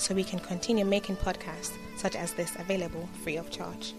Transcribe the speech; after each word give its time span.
so 0.00 0.14
we 0.14 0.24
can 0.24 0.38
continue 0.38 0.84
making 0.84 1.16
podcasts 1.16 1.76
such 1.96 2.16
as 2.16 2.32
this 2.32 2.56
available 2.58 3.08
free 3.22 3.36
of 3.36 3.50
charge. 3.50 3.92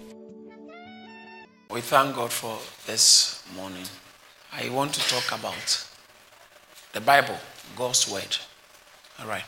We 1.69 1.81
thank 1.81 2.15
God 2.15 2.31
for 2.31 2.57
this 2.87 3.43
morning. 3.55 3.85
I 4.51 4.67
want 4.69 4.93
to 4.95 4.99
talk 5.07 5.39
about 5.39 5.87
the 6.93 7.01
Bible, 7.01 7.37
God's 7.77 8.11
Word. 8.11 8.35
All 9.19 9.27
right. 9.27 9.45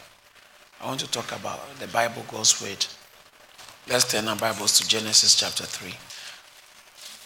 I 0.79 0.85
want 0.85 0.99
to 0.99 1.11
talk 1.11 1.31
about 1.31 1.59
the 1.79 1.87
Bible, 1.87 2.23
God's 2.31 2.61
Word. 2.61 2.85
Let's 3.89 4.09
turn 4.09 4.27
our 4.27 4.35
Bibles 4.35 4.79
to 4.79 4.87
Genesis 4.87 5.35
chapter 5.35 5.65
3. 5.65 5.93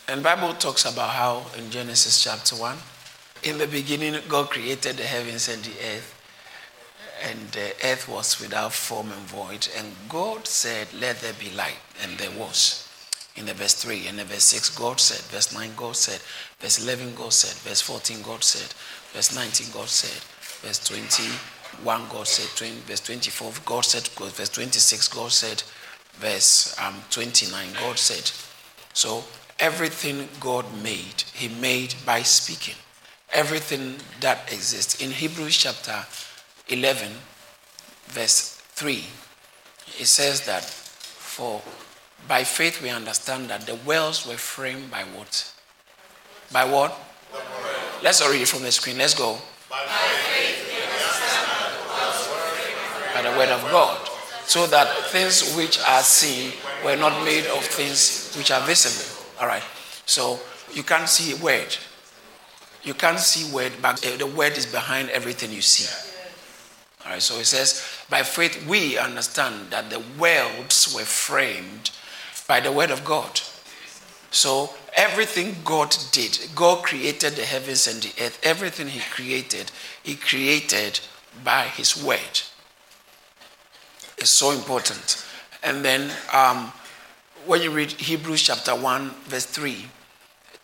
And 0.08 0.24
Bible 0.24 0.54
talks 0.54 0.86
about 0.86 1.10
how 1.10 1.46
in 1.58 1.70
Genesis 1.70 2.24
chapter 2.24 2.56
1, 2.56 2.78
in 3.44 3.58
the 3.58 3.68
beginning 3.68 4.16
God 4.30 4.50
created 4.50 4.96
the 4.98 5.04
heavens 5.04 5.50
and 5.50 5.62
the 5.62 5.72
earth. 5.96 6.17
And 7.24 7.40
the 7.52 7.74
earth 7.84 8.08
was 8.08 8.40
without 8.40 8.74
form 8.74 9.12
and 9.12 9.22
void. 9.28 9.68
And 9.78 9.94
God 10.10 10.48
said, 10.48 10.88
Let 10.94 11.20
there 11.20 11.34
be 11.34 11.50
light. 11.52 11.80
And 12.04 12.18
there 12.18 12.32
was. 12.32 12.88
In 13.36 13.46
the 13.46 13.54
verse 13.54 13.76
3 13.76 14.08
and 14.08 14.18
the 14.18 14.26
verse 14.26 14.46
6, 14.46 14.78
God 14.78 15.00
said. 15.00 15.22
Verse 15.32 15.54
9, 15.54 15.72
God 15.76 15.96
said. 15.96 16.20
Verse 16.60 16.84
11, 16.84 17.14
God 17.16 17.34
said. 17.34 17.54
Verse 17.70 17.82
14, 17.82 18.22
God 18.24 18.44
said. 18.44 18.74
Verse 19.14 19.36
19, 19.36 19.68
God 19.74 19.88
said. 19.88 20.24
Verse 20.68 20.80
21, 20.88 22.02
God 22.10 22.28
said. 22.28 22.50
20, 22.58 22.82
verse 22.82 23.02
24, 23.02 23.52
God 23.66 23.86
said. 23.86 24.08
Verse 24.08 24.50
26, 24.50 25.08
God 25.10 25.32
said. 25.32 25.64
Verse 26.14 26.76
um, 26.82 26.96
29, 27.12 27.68
God 27.80 27.98
said. 28.00 28.32
So 28.94 29.24
everything 29.60 30.28
God 30.40 30.66
made, 30.82 31.24
He 31.34 31.48
made 31.48 31.94
by 32.06 32.24
speaking. 32.24 32.76
Everything 33.32 33.98
that 34.22 34.52
exists. 34.52 35.00
In 35.00 35.12
Hebrews 35.12 35.58
chapter 35.58 36.06
11, 36.70 37.12
verse 38.08 38.62
3, 38.74 39.04
it 40.00 40.06
says 40.06 40.46
that 40.46 40.64
for 40.64 41.62
by 42.28 42.44
faith 42.44 42.82
we 42.82 42.90
understand 42.90 43.50
that 43.50 43.62
the 43.62 43.76
wells 43.86 44.28
were 44.28 44.38
framed 44.38 44.92
by 44.92 45.04
what? 45.04 45.54
By 46.52 46.66
what? 46.66 46.98
Let's 48.04 48.22
read 48.28 48.42
it 48.42 48.48
from 48.48 48.64
the 48.64 48.72
screen. 48.72 48.98
Let's 48.98 49.14
go. 49.14 49.38
By, 49.70 49.78
faith 49.88 50.68
we 50.68 50.76
understand. 50.82 51.46
by 53.14 53.22
the 53.22 53.38
word 53.38 53.50
of 53.50 53.62
God. 53.72 53.98
So 54.46 54.68
that 54.68 54.88
things 55.08 55.56
which 55.56 55.80
are 55.80 56.02
seen 56.02 56.54
were 56.84 56.96
not 56.96 57.24
made 57.24 57.46
of 57.48 57.64
things 57.66 58.34
which 58.38 58.52
are 58.52 58.62
visible. 58.62 59.26
All 59.40 59.48
right. 59.48 59.64
So 60.06 60.40
you 60.74 60.84
can't 60.84 61.08
see 61.08 61.34
a 61.34 61.44
word. 61.44 61.76
You 62.84 62.94
can't 62.94 63.20
see 63.20 63.54
word, 63.54 63.74
but 63.82 63.98
the 63.98 64.28
word 64.28 64.58
is 64.58 64.66
behind 64.66 65.10
everything 65.10 65.52
you 65.52 65.62
see. 65.62 66.07
All 67.08 67.14
right. 67.14 67.22
So 67.22 67.40
it 67.40 67.46
says, 67.46 67.82
by 68.10 68.24
faith 68.24 68.68
we 68.68 68.98
understand 68.98 69.72
that 69.72 69.90
the 69.90 70.04
worlds 70.20 70.94
were 70.94 71.06
framed 71.06 71.92
by 72.50 72.60
the 72.60 72.72
word 72.72 72.92
of 72.92 73.06
God. 73.06 73.40
So 74.30 74.72
everything 74.94 75.56
God 75.64 75.96
did, 76.12 76.38
God 76.54 76.84
created 76.84 77.34
the 77.38 77.46
heavens 77.46 77.88
and 77.88 78.02
the 78.02 78.26
earth. 78.26 78.40
Everything 78.44 78.90
He 78.90 79.00
created, 79.00 79.72
He 80.04 80.16
created 80.16 81.00
by 81.46 81.64
His 81.64 82.04
word. 82.04 82.42
It's 84.18 84.30
so 84.30 84.52
important. 84.52 85.26
And 85.64 85.86
then 85.86 86.12
um, 86.34 86.74
when 87.46 87.62
you 87.62 87.72
read 87.72 87.94
Hebrews 87.94 88.42
chapter 88.42 88.76
1, 88.76 89.12
verse 89.28 89.46
3, 89.46 89.86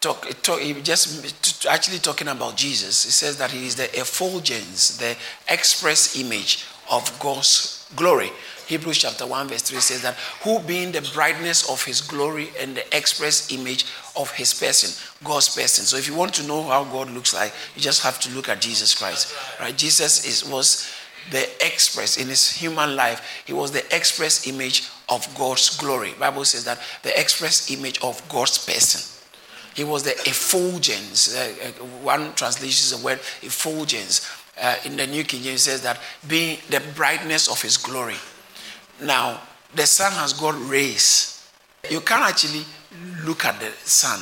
talk, 0.03 0.27
talk, 0.41 0.59
just 0.83 1.65
actually 1.65 1.99
talking 1.99 2.27
about 2.27 2.57
Jesus. 2.57 3.05
It 3.05 3.11
says 3.11 3.37
that 3.37 3.51
he 3.51 3.65
is 3.65 3.75
the 3.75 3.89
effulgence, 3.99 4.97
the 4.97 5.15
express 5.49 6.19
image 6.19 6.65
of 6.91 7.17
God's 7.19 7.89
glory. 7.95 8.29
Hebrews 8.67 8.97
chapter 8.97 9.25
1, 9.25 9.47
verse 9.47 9.61
3 9.61 9.79
says 9.79 10.01
that, 10.03 10.15
who 10.43 10.59
being 10.59 10.91
the 10.91 11.09
brightness 11.13 11.69
of 11.69 11.83
his 11.83 12.01
glory 12.01 12.49
and 12.59 12.75
the 12.75 12.97
express 12.97 13.51
image 13.51 13.85
of 14.15 14.31
his 14.31 14.53
person, 14.53 14.89
God's 15.23 15.53
person. 15.53 15.85
So 15.85 15.97
if 15.97 16.07
you 16.07 16.15
want 16.15 16.33
to 16.35 16.47
know 16.47 16.63
how 16.63 16.83
God 16.85 17.09
looks 17.11 17.33
like, 17.33 17.53
you 17.75 17.81
just 17.81 18.03
have 18.03 18.19
to 18.21 18.31
look 18.31 18.49
at 18.49 18.61
Jesus 18.61 18.95
Christ. 18.95 19.35
Right? 19.59 19.75
Jesus 19.77 20.25
is 20.25 20.49
was 20.49 20.93
the 21.31 21.47
express 21.65 22.17
in 22.17 22.27
his 22.27 22.51
human 22.51 22.97
life, 22.97 23.43
he 23.45 23.53
was 23.53 23.71
the 23.71 23.95
express 23.95 24.45
image 24.45 24.89
of 25.07 25.25
God's 25.37 25.77
glory. 25.77 26.13
Bible 26.19 26.43
says 26.43 26.65
that 26.65 26.81
the 27.03 27.17
express 27.17 27.71
image 27.71 28.01
of 28.01 28.21
God's 28.27 28.57
person. 28.57 29.12
He 29.73 29.83
was 29.83 30.03
the 30.03 30.11
effulgence. 30.11 31.35
Uh, 31.35 31.53
uh, 31.63 31.85
one 32.03 32.33
translation 32.35 32.69
is 32.69 32.99
the 32.99 33.05
word 33.05 33.19
effulgence. 33.41 34.29
Uh, 34.61 34.75
in 34.85 34.95
the 34.97 35.07
New 35.07 35.23
King 35.23 35.41
James 35.41 35.63
says 35.63 35.81
that 35.81 35.99
being 36.27 36.59
the 36.69 36.79
brightness 36.95 37.47
of 37.47 37.59
his 37.61 37.77
glory. 37.77 38.15
Now, 39.01 39.41
the 39.73 39.87
sun 39.87 40.11
has 40.13 40.33
got 40.33 40.53
rays. 40.69 41.49
You 41.89 42.01
can't 42.01 42.21
actually 42.21 42.63
look 43.23 43.45
at 43.45 43.59
the 43.59 43.71
sun, 43.83 44.21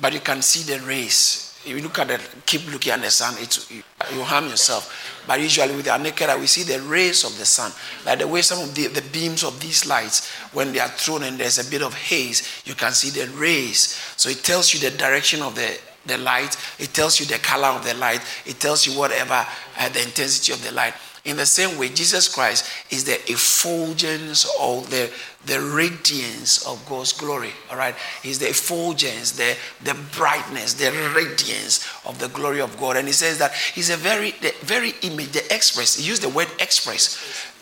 but 0.00 0.12
you 0.12 0.20
can 0.20 0.42
see 0.42 0.70
the 0.70 0.84
rays. 0.84 1.53
If 1.66 1.68
you 1.68 1.82
look 1.82 1.98
at 1.98 2.08
the, 2.08 2.20
keep 2.44 2.70
looking 2.70 2.92
at 2.92 3.00
the 3.00 3.10
sun, 3.10 3.34
it, 3.38 3.70
you, 3.70 3.82
you 4.14 4.22
harm 4.22 4.48
yourself. 4.48 5.22
But 5.26 5.40
usually 5.40 5.74
with 5.74 5.88
our 5.88 5.98
naked 5.98 6.28
eye, 6.28 6.38
we 6.38 6.46
see 6.46 6.62
the 6.62 6.80
rays 6.82 7.24
of 7.24 7.38
the 7.38 7.46
sun. 7.46 7.72
Like 8.04 8.18
the 8.18 8.28
way 8.28 8.42
some 8.42 8.62
of 8.62 8.74
the, 8.74 8.88
the 8.88 9.02
beams 9.12 9.42
of 9.42 9.58
these 9.60 9.86
lights, 9.86 10.30
when 10.52 10.72
they 10.72 10.80
are 10.80 10.88
thrown 10.88 11.22
and 11.22 11.38
there's 11.38 11.58
a 11.58 11.70
bit 11.70 11.82
of 11.82 11.94
haze, 11.94 12.62
you 12.64 12.74
can 12.74 12.92
see 12.92 13.10
the 13.10 13.30
rays. 13.32 13.98
So 14.16 14.28
it 14.28 14.42
tells 14.42 14.74
you 14.74 14.80
the 14.80 14.96
direction 14.96 15.40
of 15.42 15.54
the, 15.54 15.78
the 16.06 16.18
light, 16.18 16.56
it 16.78 16.92
tells 16.92 17.18
you 17.18 17.26
the 17.26 17.38
color 17.38 17.68
of 17.68 17.84
the 17.84 17.94
light, 17.94 18.20
it 18.44 18.60
tells 18.60 18.86
you 18.86 18.98
whatever 18.98 19.46
uh, 19.78 19.88
the 19.88 20.02
intensity 20.02 20.52
of 20.52 20.62
the 20.62 20.72
light. 20.72 20.94
In 21.24 21.38
the 21.38 21.46
same 21.46 21.78
way, 21.78 21.88
Jesus 21.88 22.28
Christ 22.28 22.70
is 22.90 23.04
the 23.04 23.14
effulgence 23.32 24.44
or 24.60 24.82
the, 24.82 25.10
the 25.46 25.58
radiance 25.58 26.66
of 26.66 26.84
God's 26.86 27.14
glory. 27.14 27.50
All 27.70 27.78
right. 27.78 27.94
He's 28.22 28.38
the 28.38 28.50
effulgence, 28.50 29.32
the, 29.32 29.56
the 29.82 29.94
brightness, 30.12 30.74
the 30.74 30.90
radiance 31.14 31.88
of 32.04 32.18
the 32.18 32.28
glory 32.28 32.60
of 32.60 32.76
God. 32.78 32.98
And 32.98 33.06
he 33.08 33.14
says 33.14 33.38
that 33.38 33.54
he's 33.54 33.88
a 33.88 33.96
very, 33.96 34.32
the 34.32 34.52
very 34.60 34.92
image, 35.00 35.32
the 35.32 35.44
express. 35.54 35.96
He 35.96 36.06
used 36.06 36.22
the 36.22 36.28
word 36.28 36.48
express. 36.60 37.16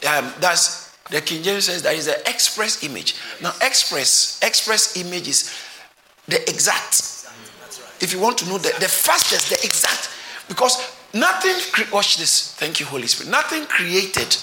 Um, 0.09 0.33
that's 0.41 0.97
the 1.11 1.21
King 1.21 1.45
James 1.45 1.67
says 1.67 1.83
that 1.83 1.95
is 1.95 2.07
the 2.07 2.19
express 2.29 2.83
image. 2.83 3.15
Now, 3.41 3.53
express, 3.63 4.41
express 4.43 4.97
image 4.97 5.29
is 5.29 5.55
the 6.27 6.41
exact. 6.49 7.29
If 8.01 8.13
you 8.13 8.19
want 8.19 8.39
to 8.39 8.47
know 8.47 8.59
the, 8.59 8.75
the 8.81 8.89
fastest, 8.89 9.51
the 9.51 9.65
exact. 9.65 10.11
Because 10.49 10.97
Nothing, 11.15 11.91
watch 11.93 12.17
this. 12.17 12.55
Thank 12.55 12.81
you, 12.81 12.87
Holy 12.87 13.07
Spirit. 13.07 13.31
Nothing 13.31 13.65
created 13.67 14.37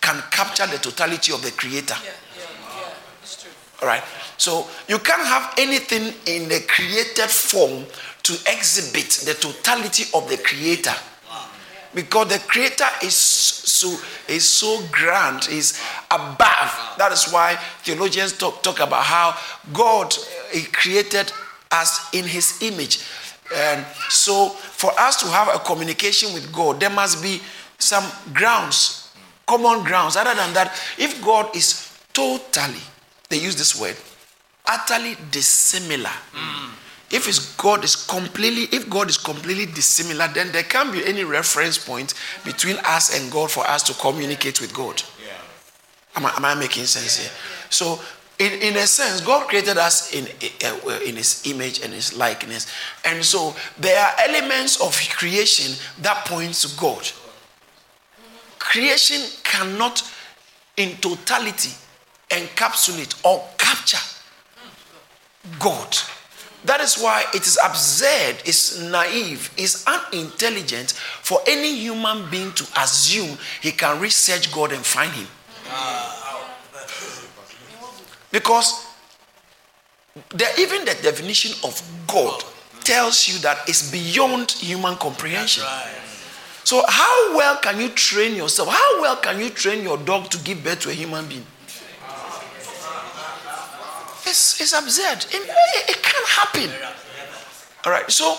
can 0.00 0.22
capture 0.30 0.66
the 0.66 0.78
totality 0.78 1.32
of 1.32 1.42
the 1.42 1.50
Creator. 1.50 1.94
Yeah, 2.02 2.10
yeah, 2.36 2.42
yeah. 2.78 2.88
It's 3.22 3.42
true. 3.42 3.52
All 3.82 3.88
right. 3.88 4.02
So 4.38 4.66
you 4.88 4.98
can't 4.98 5.26
have 5.26 5.54
anything 5.58 6.14
in 6.26 6.48
the 6.48 6.64
created 6.68 7.28
form 7.28 7.84
to 8.22 8.32
exhibit 8.46 9.10
the 9.26 9.34
totality 9.34 10.04
of 10.14 10.28
the 10.28 10.38
Creator. 10.38 10.94
Because 11.94 12.28
the 12.28 12.38
Creator 12.46 12.86
is 13.02 13.16
so 13.16 13.96
is 14.28 14.46
so 14.46 14.82
grand, 14.92 15.48
is 15.50 15.80
above. 16.10 16.72
That 16.98 17.10
is 17.12 17.30
why 17.32 17.58
theologians 17.82 18.36
talk, 18.36 18.62
talk 18.62 18.80
about 18.80 19.02
how 19.02 19.34
God 19.72 20.14
he 20.52 20.64
created 20.64 21.32
us 21.72 22.12
in 22.12 22.24
His 22.24 22.62
image. 22.62 23.00
And 23.54 23.86
so, 24.08 24.48
for 24.48 24.92
us 24.98 25.16
to 25.22 25.26
have 25.28 25.48
a 25.54 25.58
communication 25.58 26.34
with 26.34 26.52
God, 26.52 26.80
there 26.80 26.90
must 26.90 27.22
be 27.22 27.40
some 27.78 28.04
grounds, 28.32 29.12
common 29.46 29.84
grounds. 29.84 30.16
Other 30.16 30.34
than 30.34 30.52
that, 30.54 30.80
if 30.98 31.22
God 31.22 31.54
is 31.54 31.96
totally, 32.12 32.80
they 33.28 33.38
use 33.38 33.56
this 33.56 33.78
word, 33.80 33.96
utterly 34.66 35.16
dissimilar. 35.30 36.10
Mm. 36.32 36.70
If 37.10 37.56
God 37.56 37.84
is 37.84 37.94
completely, 37.94 38.64
if 38.76 38.90
God 38.90 39.08
is 39.08 39.16
completely 39.16 39.66
dissimilar, 39.66 40.26
then 40.28 40.50
there 40.50 40.64
can't 40.64 40.92
be 40.92 41.06
any 41.06 41.22
reference 41.22 41.78
point 41.78 42.14
between 42.44 42.76
us 42.84 43.16
and 43.16 43.30
God 43.30 43.50
for 43.50 43.64
us 43.66 43.84
to 43.84 43.94
communicate 43.94 44.60
with 44.60 44.74
God. 44.74 45.02
Yeah. 45.24 45.32
Am, 46.16 46.26
I, 46.26 46.34
am 46.34 46.44
I 46.44 46.54
making 46.56 46.86
sense 46.86 47.18
here? 47.18 47.30
So 47.70 48.00
in, 48.38 48.52
in 48.60 48.76
a 48.76 48.86
sense, 48.86 49.20
God 49.20 49.48
created 49.48 49.78
us 49.78 50.12
in, 50.12 50.26
eh, 50.42 50.50
eh, 50.60 50.98
in 51.06 51.16
His 51.16 51.42
image 51.46 51.80
and 51.82 51.92
His 51.92 52.14
likeness. 52.14 52.70
And 53.04 53.24
so 53.24 53.54
there 53.78 53.98
are 54.02 54.12
elements 54.28 54.80
of 54.80 54.94
creation 55.10 55.74
that 56.02 56.26
point 56.26 56.54
to 56.54 56.76
God. 56.76 57.10
Creation 58.58 59.22
cannot, 59.42 60.02
in 60.76 60.96
totality, 60.96 61.72
encapsulate 62.28 63.24
or 63.24 63.42
capture 63.56 64.04
God. 65.58 65.96
That 66.64 66.80
is 66.80 66.96
why 66.96 67.24
it 67.32 67.46
is 67.46 67.58
absurd, 67.64 68.42
it's 68.44 68.80
naive, 68.80 69.50
it's 69.56 69.86
unintelligent 69.86 70.92
for 71.22 71.38
any 71.46 71.74
human 71.76 72.28
being 72.28 72.52
to 72.52 72.66
assume 72.76 73.38
he 73.62 73.70
can 73.70 74.00
research 74.00 74.52
God 74.52 74.72
and 74.72 74.84
find 74.84 75.12
him. 75.12 75.28
Ah. 75.68 76.25
Because 78.36 78.86
the, 80.28 80.46
even 80.58 80.84
the 80.84 80.94
definition 81.02 81.52
of 81.64 81.80
God 82.06 82.44
tells 82.84 83.26
you 83.26 83.38
that 83.38 83.66
it's 83.66 83.90
beyond 83.90 84.50
human 84.50 84.96
comprehension. 84.96 85.64
So, 86.62 86.84
how 86.86 87.34
well 87.34 87.56
can 87.56 87.80
you 87.80 87.88
train 87.88 88.36
yourself? 88.36 88.68
How 88.68 89.00
well 89.00 89.16
can 89.16 89.40
you 89.40 89.48
train 89.48 89.82
your 89.82 89.96
dog 89.96 90.28
to 90.28 90.38
give 90.44 90.62
birth 90.62 90.80
to 90.80 90.90
a 90.90 90.92
human 90.92 91.26
being? 91.26 91.46
It's, 94.26 94.60
it's 94.60 94.74
absurd. 94.74 95.24
It, 95.32 95.42
it, 95.48 95.90
it 95.96 96.02
can't 96.02 96.28
happen. 96.28 96.70
All 97.86 97.92
right. 97.92 98.10
So 98.10 98.36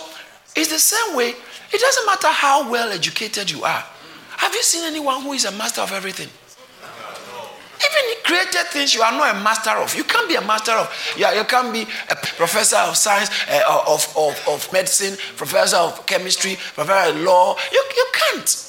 it's 0.56 0.70
the 0.70 0.78
same 0.78 1.16
way. 1.16 1.30
It 1.74 1.82
doesn't 1.82 2.06
matter 2.06 2.28
how 2.28 2.70
well 2.70 2.92
educated 2.92 3.50
you 3.50 3.64
are. 3.64 3.84
Have 4.38 4.54
you 4.54 4.62
seen 4.62 4.84
anyone 4.84 5.24
who 5.24 5.34
is 5.34 5.46
a 5.46 5.52
master 5.54 5.82
of 5.82 5.92
everything? 5.92 6.30
Even 7.88 8.24
created 8.24 8.68
things 8.68 8.94
you 8.94 9.02
are 9.02 9.12
not 9.12 9.36
a 9.36 9.40
master 9.40 9.72
of. 9.72 9.96
You 9.96 10.04
can't 10.04 10.28
be 10.28 10.36
a 10.36 10.42
master 10.42 10.72
of. 10.72 10.92
Yeah, 11.18 11.34
you 11.34 11.44
can't 11.44 11.72
be 11.72 11.84
a 12.10 12.16
professor 12.16 12.78
of 12.78 12.98
science, 12.98 13.30
uh, 13.50 13.84
of, 13.88 14.14
of, 14.18 14.48
of 14.48 14.74
medicine, 14.74 15.18
professor 15.36 15.78
of 15.78 16.06
chemistry, 16.06 16.56
professor 16.56 17.12
of 17.12 17.22
law. 17.22 17.56
You, 17.72 17.84
you 17.96 18.06
can't. 18.14 18.68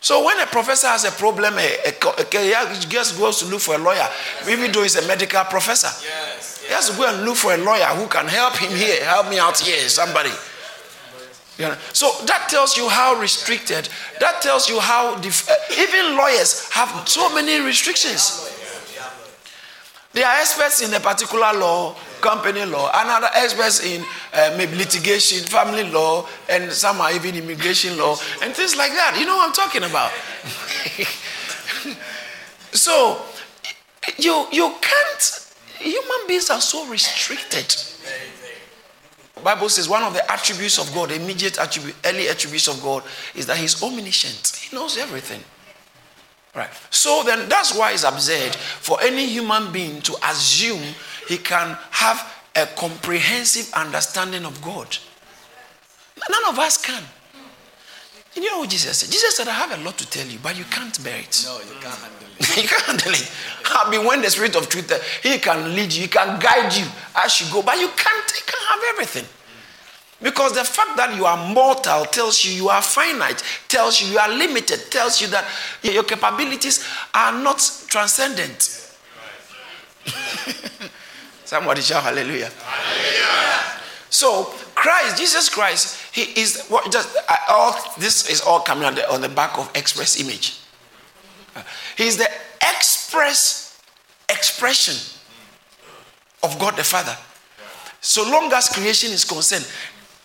So 0.00 0.24
when 0.24 0.38
a 0.40 0.46
professor 0.46 0.86
has 0.86 1.04
a 1.04 1.10
problem, 1.10 1.54
a, 1.54 1.78
a, 1.84 1.90
a, 1.90 2.74
he 2.74 2.86
just 2.88 3.18
goes 3.18 3.40
to 3.40 3.46
look 3.46 3.60
for 3.60 3.74
a 3.74 3.78
lawyer, 3.78 4.06
even 4.48 4.70
though 4.70 4.84
he's 4.84 4.96
a 4.96 5.06
medical 5.08 5.42
professor. 5.44 5.88
Yes, 5.88 6.04
yes. 6.06 6.64
He 6.64 6.72
has 6.72 6.90
to 6.90 6.96
go 6.96 7.12
and 7.12 7.24
look 7.24 7.36
for 7.36 7.52
a 7.52 7.56
lawyer 7.56 7.86
who 7.86 8.06
can 8.06 8.26
help 8.28 8.56
him 8.56 8.70
here, 8.70 9.02
help 9.04 9.28
me 9.28 9.38
out 9.38 9.58
here, 9.58 9.88
somebody. 9.88 10.30
So 11.92 12.12
that 12.26 12.48
tells 12.48 12.76
you 12.76 12.88
how 12.88 13.18
restricted, 13.18 13.88
that 14.20 14.42
tells 14.42 14.68
you 14.68 14.78
how, 14.78 15.16
def- 15.20 15.48
uh, 15.48 15.54
even 15.72 16.16
lawyers 16.16 16.68
have 16.70 17.08
so 17.08 17.34
many 17.34 17.60
restrictions. 17.60 18.52
They 20.12 20.22
are 20.22 20.36
experts 20.40 20.80
in 20.80 20.92
a 20.94 21.00
particular 21.00 21.52
law, 21.52 21.94
company 22.22 22.64
law, 22.64 22.90
and 22.94 23.10
other 23.10 23.28
experts 23.34 23.84
in 23.84 24.02
uh, 24.32 24.54
maybe 24.56 24.74
litigation, 24.76 25.46
family 25.46 25.84
law, 25.84 26.26
and 26.48 26.72
some 26.72 27.00
are 27.00 27.12
even 27.12 27.34
immigration 27.34 27.98
law, 27.98 28.16
and 28.42 28.54
things 28.54 28.76
like 28.76 28.92
that. 28.92 29.16
You 29.18 29.26
know 29.26 29.36
what 29.36 29.48
I'm 29.48 29.54
talking 29.54 29.82
about? 29.82 30.10
so, 32.72 33.20
you, 34.16 34.46
you 34.52 34.74
can't, 34.80 35.48
human 35.78 36.26
beings 36.26 36.48
are 36.48 36.62
so 36.62 36.86
restricted. 36.88 37.95
Bible 39.46 39.68
says 39.68 39.88
one 39.88 40.02
of 40.02 40.12
the 40.12 40.28
attributes 40.28 40.76
of 40.76 40.92
God, 40.92 41.12
immediate 41.12 41.56
attribute, 41.60 41.94
early 42.04 42.28
attributes 42.28 42.66
of 42.66 42.82
God, 42.82 43.04
is 43.32 43.46
that 43.46 43.56
He's 43.56 43.80
omniscient. 43.80 44.56
He 44.56 44.74
knows 44.74 44.98
everything. 44.98 45.40
Right. 46.52 46.68
So 46.90 47.22
then 47.24 47.48
that's 47.48 47.72
why 47.72 47.92
it's 47.92 48.02
absurd 48.02 48.56
for 48.56 49.00
any 49.00 49.24
human 49.26 49.70
being 49.70 50.00
to 50.00 50.16
assume 50.24 50.82
he 51.28 51.38
can 51.38 51.78
have 51.92 52.28
a 52.56 52.66
comprehensive 52.66 53.72
understanding 53.72 54.44
of 54.44 54.60
God. 54.60 54.98
None 56.28 56.52
of 56.52 56.58
us 56.58 56.84
can. 56.84 57.04
You 58.34 58.50
know 58.50 58.58
what 58.58 58.70
Jesus 58.70 58.98
said? 58.98 59.12
Jesus 59.12 59.36
said, 59.36 59.46
I 59.46 59.52
have 59.52 59.78
a 59.78 59.84
lot 59.84 59.96
to 59.98 60.10
tell 60.10 60.26
you, 60.26 60.40
but 60.42 60.58
you 60.58 60.64
can't 60.64 61.04
bear 61.04 61.20
it. 61.20 61.44
No, 61.46 61.58
you 61.58 61.80
can't 61.80 61.94
handle 61.94 62.28
it. 62.36 62.56
you 62.62 62.68
can't 62.68 62.82
handle 62.82 63.12
it. 63.12 63.30
I 63.64 63.90
mean, 63.90 64.04
when 64.04 64.22
the 64.22 64.30
Spirit 64.30 64.56
of 64.56 64.68
truth, 64.68 64.90
uh, 64.90 64.98
He 65.22 65.38
can 65.38 65.72
lead 65.76 65.92
you, 65.92 66.02
He 66.02 66.08
can 66.08 66.40
guide 66.40 66.74
you 66.74 66.86
as 67.14 67.40
you 67.40 67.52
go, 67.52 67.62
but 67.62 67.78
you 67.78 67.86
can't, 67.88 68.32
you 68.34 68.42
can't 68.44 68.66
have 68.70 68.80
everything. 68.94 69.24
Because 70.22 70.52
the 70.54 70.64
fact 70.64 70.96
that 70.96 71.14
you 71.14 71.26
are 71.26 71.52
mortal 71.52 72.06
tells 72.06 72.44
you 72.44 72.52
you 72.52 72.68
are 72.70 72.80
finite, 72.80 73.42
tells 73.68 74.00
you 74.00 74.08
you 74.08 74.18
are 74.18 74.30
limited, 74.30 74.90
tells 74.90 75.20
you 75.20 75.28
that 75.28 75.44
your 75.82 76.04
capabilities 76.04 76.86
are 77.14 77.32
not 77.32 77.58
transcendent. 77.88 78.62
Somebody 81.44 81.82
shout 81.82 82.02
hallelujah. 82.02 82.50
hallelujah. 82.62 83.82
So 84.08 84.44
Christ, 84.74 85.18
Jesus 85.18 85.48
Christ, 85.48 86.00
He 86.14 86.40
is 86.40 86.66
what 86.68 86.90
just 86.90 87.14
uh, 87.28 87.36
all 87.48 87.76
this 87.98 88.30
is 88.30 88.40
all 88.40 88.60
coming 88.60 88.84
on 88.84 88.94
the, 88.94 89.12
on 89.12 89.20
the 89.20 89.28
back 89.28 89.58
of 89.58 89.70
express 89.74 90.18
image. 90.20 90.60
He 91.96 92.06
is 92.06 92.16
the 92.16 92.28
express 92.62 93.80
expression 94.28 94.94
of 96.42 96.58
God 96.58 96.76
the 96.76 96.84
Father. 96.84 97.16
So 98.00 98.22
long 98.22 98.52
as 98.52 98.68
creation 98.68 99.10
is 99.10 99.24
concerned, 99.24 99.66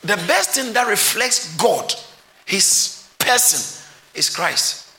the 0.01 0.15
best 0.27 0.51
thing 0.51 0.73
that 0.73 0.87
reflects 0.87 1.55
God, 1.57 1.93
his 2.45 3.07
person, 3.19 3.83
is 4.13 4.29
Christ. 4.29 4.89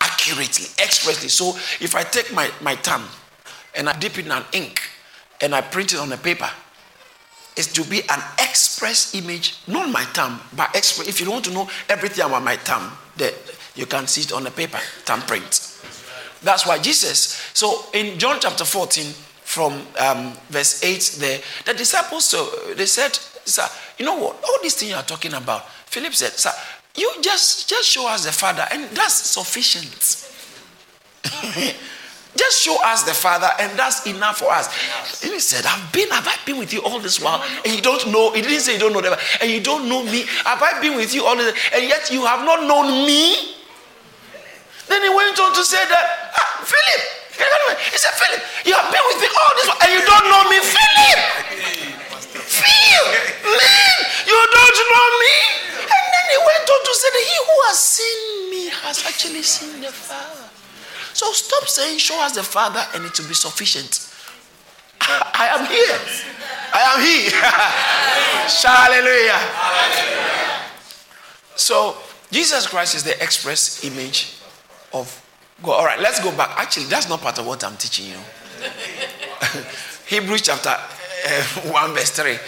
Accurately, 0.00 0.66
expressly. 0.82 1.28
So 1.28 1.56
if 1.80 1.94
I 1.94 2.02
take 2.02 2.32
my, 2.32 2.50
my 2.60 2.76
thumb 2.76 3.04
and 3.74 3.88
I 3.88 3.98
dip 3.98 4.18
it 4.18 4.26
in 4.26 4.32
an 4.32 4.44
ink 4.52 4.80
and 5.40 5.54
I 5.54 5.60
print 5.60 5.94
it 5.94 5.98
on 5.98 6.12
a 6.12 6.16
paper, 6.16 6.50
it's 7.56 7.72
to 7.72 7.84
be 7.84 8.02
an 8.08 8.22
express 8.38 9.14
image, 9.14 9.58
not 9.66 9.90
my 9.90 10.04
thumb, 10.04 10.40
but 10.54 10.74
express. 10.76 11.08
If 11.08 11.20
you 11.20 11.30
want 11.30 11.44
to 11.46 11.50
know 11.50 11.68
everything 11.88 12.24
about 12.24 12.44
my 12.44 12.56
thumb, 12.56 12.92
you 13.74 13.86
can 13.86 14.06
see 14.06 14.20
it 14.20 14.32
on 14.32 14.44
the 14.44 14.50
paper, 14.50 14.78
thumb 15.04 15.22
print. 15.22 15.64
That's 16.42 16.66
why 16.66 16.78
Jesus. 16.78 17.50
So 17.54 17.86
in 17.94 18.18
John 18.18 18.38
chapter 18.40 18.64
14, 18.64 19.06
from 19.42 19.82
um, 19.98 20.34
verse 20.50 20.84
8 20.84 21.16
there, 21.18 21.40
the 21.64 21.74
disciples, 21.74 22.26
so 22.26 22.48
they 22.76 22.86
said, 22.86 23.18
Sir, 23.48 23.66
you 23.98 24.04
know 24.04 24.16
what? 24.16 24.36
All 24.44 24.58
these 24.62 24.74
things 24.74 24.90
you 24.90 24.96
are 24.96 25.02
talking 25.02 25.34
about, 25.34 25.68
Philip 25.86 26.14
said, 26.14 26.32
Sir, 26.32 26.50
you 26.94 27.10
just, 27.20 27.68
just 27.68 27.88
show 27.88 28.08
us 28.08 28.24
the 28.24 28.32
Father, 28.32 28.66
and 28.70 28.84
that's 28.90 29.14
sufficient. 29.14 30.24
just 32.36 32.62
show 32.62 32.76
us 32.84 33.04
the 33.04 33.14
Father, 33.14 33.48
and 33.60 33.78
that's 33.78 34.06
enough 34.06 34.38
for 34.38 34.50
us. 34.50 34.68
And 35.22 35.32
he 35.32 35.40
said, 35.40 35.64
I've 35.66 35.92
been, 35.92 36.08
have 36.10 36.26
I 36.26 36.36
been 36.44 36.58
with 36.58 36.72
you 36.72 36.82
all 36.82 37.00
this 37.00 37.20
while? 37.20 37.42
And 37.64 37.74
you 37.74 37.80
don't 37.80 38.10
know, 38.12 38.32
he 38.32 38.42
didn't 38.42 38.60
say 38.60 38.74
you 38.74 38.78
don't 38.78 38.92
know 38.92 39.00
them, 39.00 39.18
and 39.40 39.50
you 39.50 39.60
don't 39.60 39.88
know 39.88 40.04
me. 40.04 40.24
Have 40.44 40.62
I 40.62 40.80
been 40.80 40.96
with 40.96 41.14
you 41.14 41.24
all 41.24 41.36
this, 41.36 41.54
and 41.74 41.84
yet 41.84 42.10
you 42.10 42.24
have 42.26 42.44
not 42.44 42.66
known 42.66 43.06
me? 43.06 43.54
Then 44.88 45.02
he 45.02 45.08
went 45.08 45.38
on 45.38 45.54
to 45.54 45.64
say 45.64 45.84
that, 45.84 46.32
ah, 46.34 46.64
Philip, 46.64 47.18
he 47.78 47.98
said, 47.98 48.10
Philip, 48.18 48.42
you 48.66 48.74
have 48.74 48.90
been 48.90 49.04
with 49.06 49.20
me 49.22 49.28
all 49.30 49.52
this 49.54 49.66
while, 49.70 49.80
and 49.86 49.90
you 49.94 50.02
don't 50.02 50.26
know 50.26 50.42
me, 50.50 50.58
Philip. 50.58 51.20
Feel, 52.48 53.04
man, 53.46 53.98
you 54.26 54.38
don't 54.38 54.78
know 54.90 55.08
me. 55.22 55.36
And 55.78 56.04
then 56.10 56.24
he 56.32 56.38
went 56.42 56.66
on 56.66 56.80
to 56.82 56.92
say 56.96 57.10
that 57.14 57.24
he 57.28 57.36
who 57.46 57.57
has 57.68 57.78
seen 57.78 58.50
me 58.50 58.70
has 58.82 59.04
actually 59.04 59.42
seen 59.42 59.80
the 59.80 59.92
Father. 59.92 60.48
So 61.12 61.30
stop 61.32 61.68
saying, 61.68 61.98
show 61.98 62.18
us 62.22 62.34
the 62.34 62.42
Father 62.42 62.82
and 62.94 63.04
it 63.04 63.18
will 63.18 63.28
be 63.28 63.34
sufficient. 63.34 64.08
I 65.00 65.48
am 65.52 65.66
here. 65.66 65.98
I 66.72 66.80
am 66.92 67.00
here. 67.04 67.30
Hallelujah. 68.64 69.40
So 71.56 71.96
Jesus 72.30 72.66
Christ 72.66 72.94
is 72.94 73.04
the 73.04 73.22
express 73.22 73.84
image 73.84 74.36
of 74.92 75.08
God. 75.62 75.80
All 75.80 75.84
right, 75.84 76.00
let's 76.00 76.22
go 76.22 76.34
back. 76.36 76.50
Actually, 76.58 76.86
that's 76.86 77.08
not 77.08 77.20
part 77.20 77.38
of 77.38 77.46
what 77.46 77.64
I'm 77.64 77.76
teaching 77.76 78.06
you. 78.06 78.18
Hebrews 80.06 80.42
chapter 80.42 80.70
uh, 80.70 81.42
1 81.70 81.94
verse 81.94 82.10
3. 82.10 82.38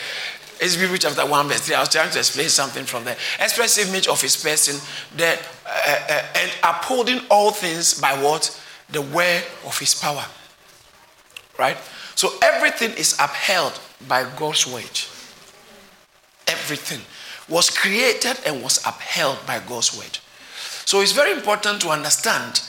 It's 0.60 0.74
Hebrews 0.74 1.00
chapter 1.00 1.24
1 1.24 1.48
verse 1.48 1.60
3. 1.62 1.74
I 1.74 1.80
was 1.80 1.88
trying 1.88 2.10
to 2.10 2.18
explain 2.18 2.50
something 2.50 2.84
from 2.84 3.04
the 3.04 3.12
expressive 3.38 3.88
image 3.88 4.08
of 4.08 4.20
his 4.20 4.36
person, 4.36 4.76
the, 5.16 5.38
uh, 5.66 6.04
uh, 6.10 6.22
and 6.36 6.52
upholding 6.62 7.20
all 7.30 7.50
things 7.50 7.98
by 7.98 8.12
what? 8.22 8.60
The 8.90 9.00
word 9.00 9.42
of 9.64 9.78
his 9.78 9.94
power. 9.94 10.24
Right? 11.58 11.78
So 12.14 12.28
everything 12.42 12.90
is 12.90 13.14
upheld 13.14 13.80
by 14.06 14.28
God's 14.36 14.66
word. 14.66 15.00
Everything 16.46 17.00
was 17.48 17.70
created 17.70 18.38
and 18.44 18.62
was 18.62 18.84
upheld 18.86 19.38
by 19.46 19.60
God's 19.66 19.96
word. 19.96 20.18
So 20.84 21.00
it's 21.00 21.12
very 21.12 21.32
important 21.32 21.80
to 21.82 21.88
understand 21.88 22.60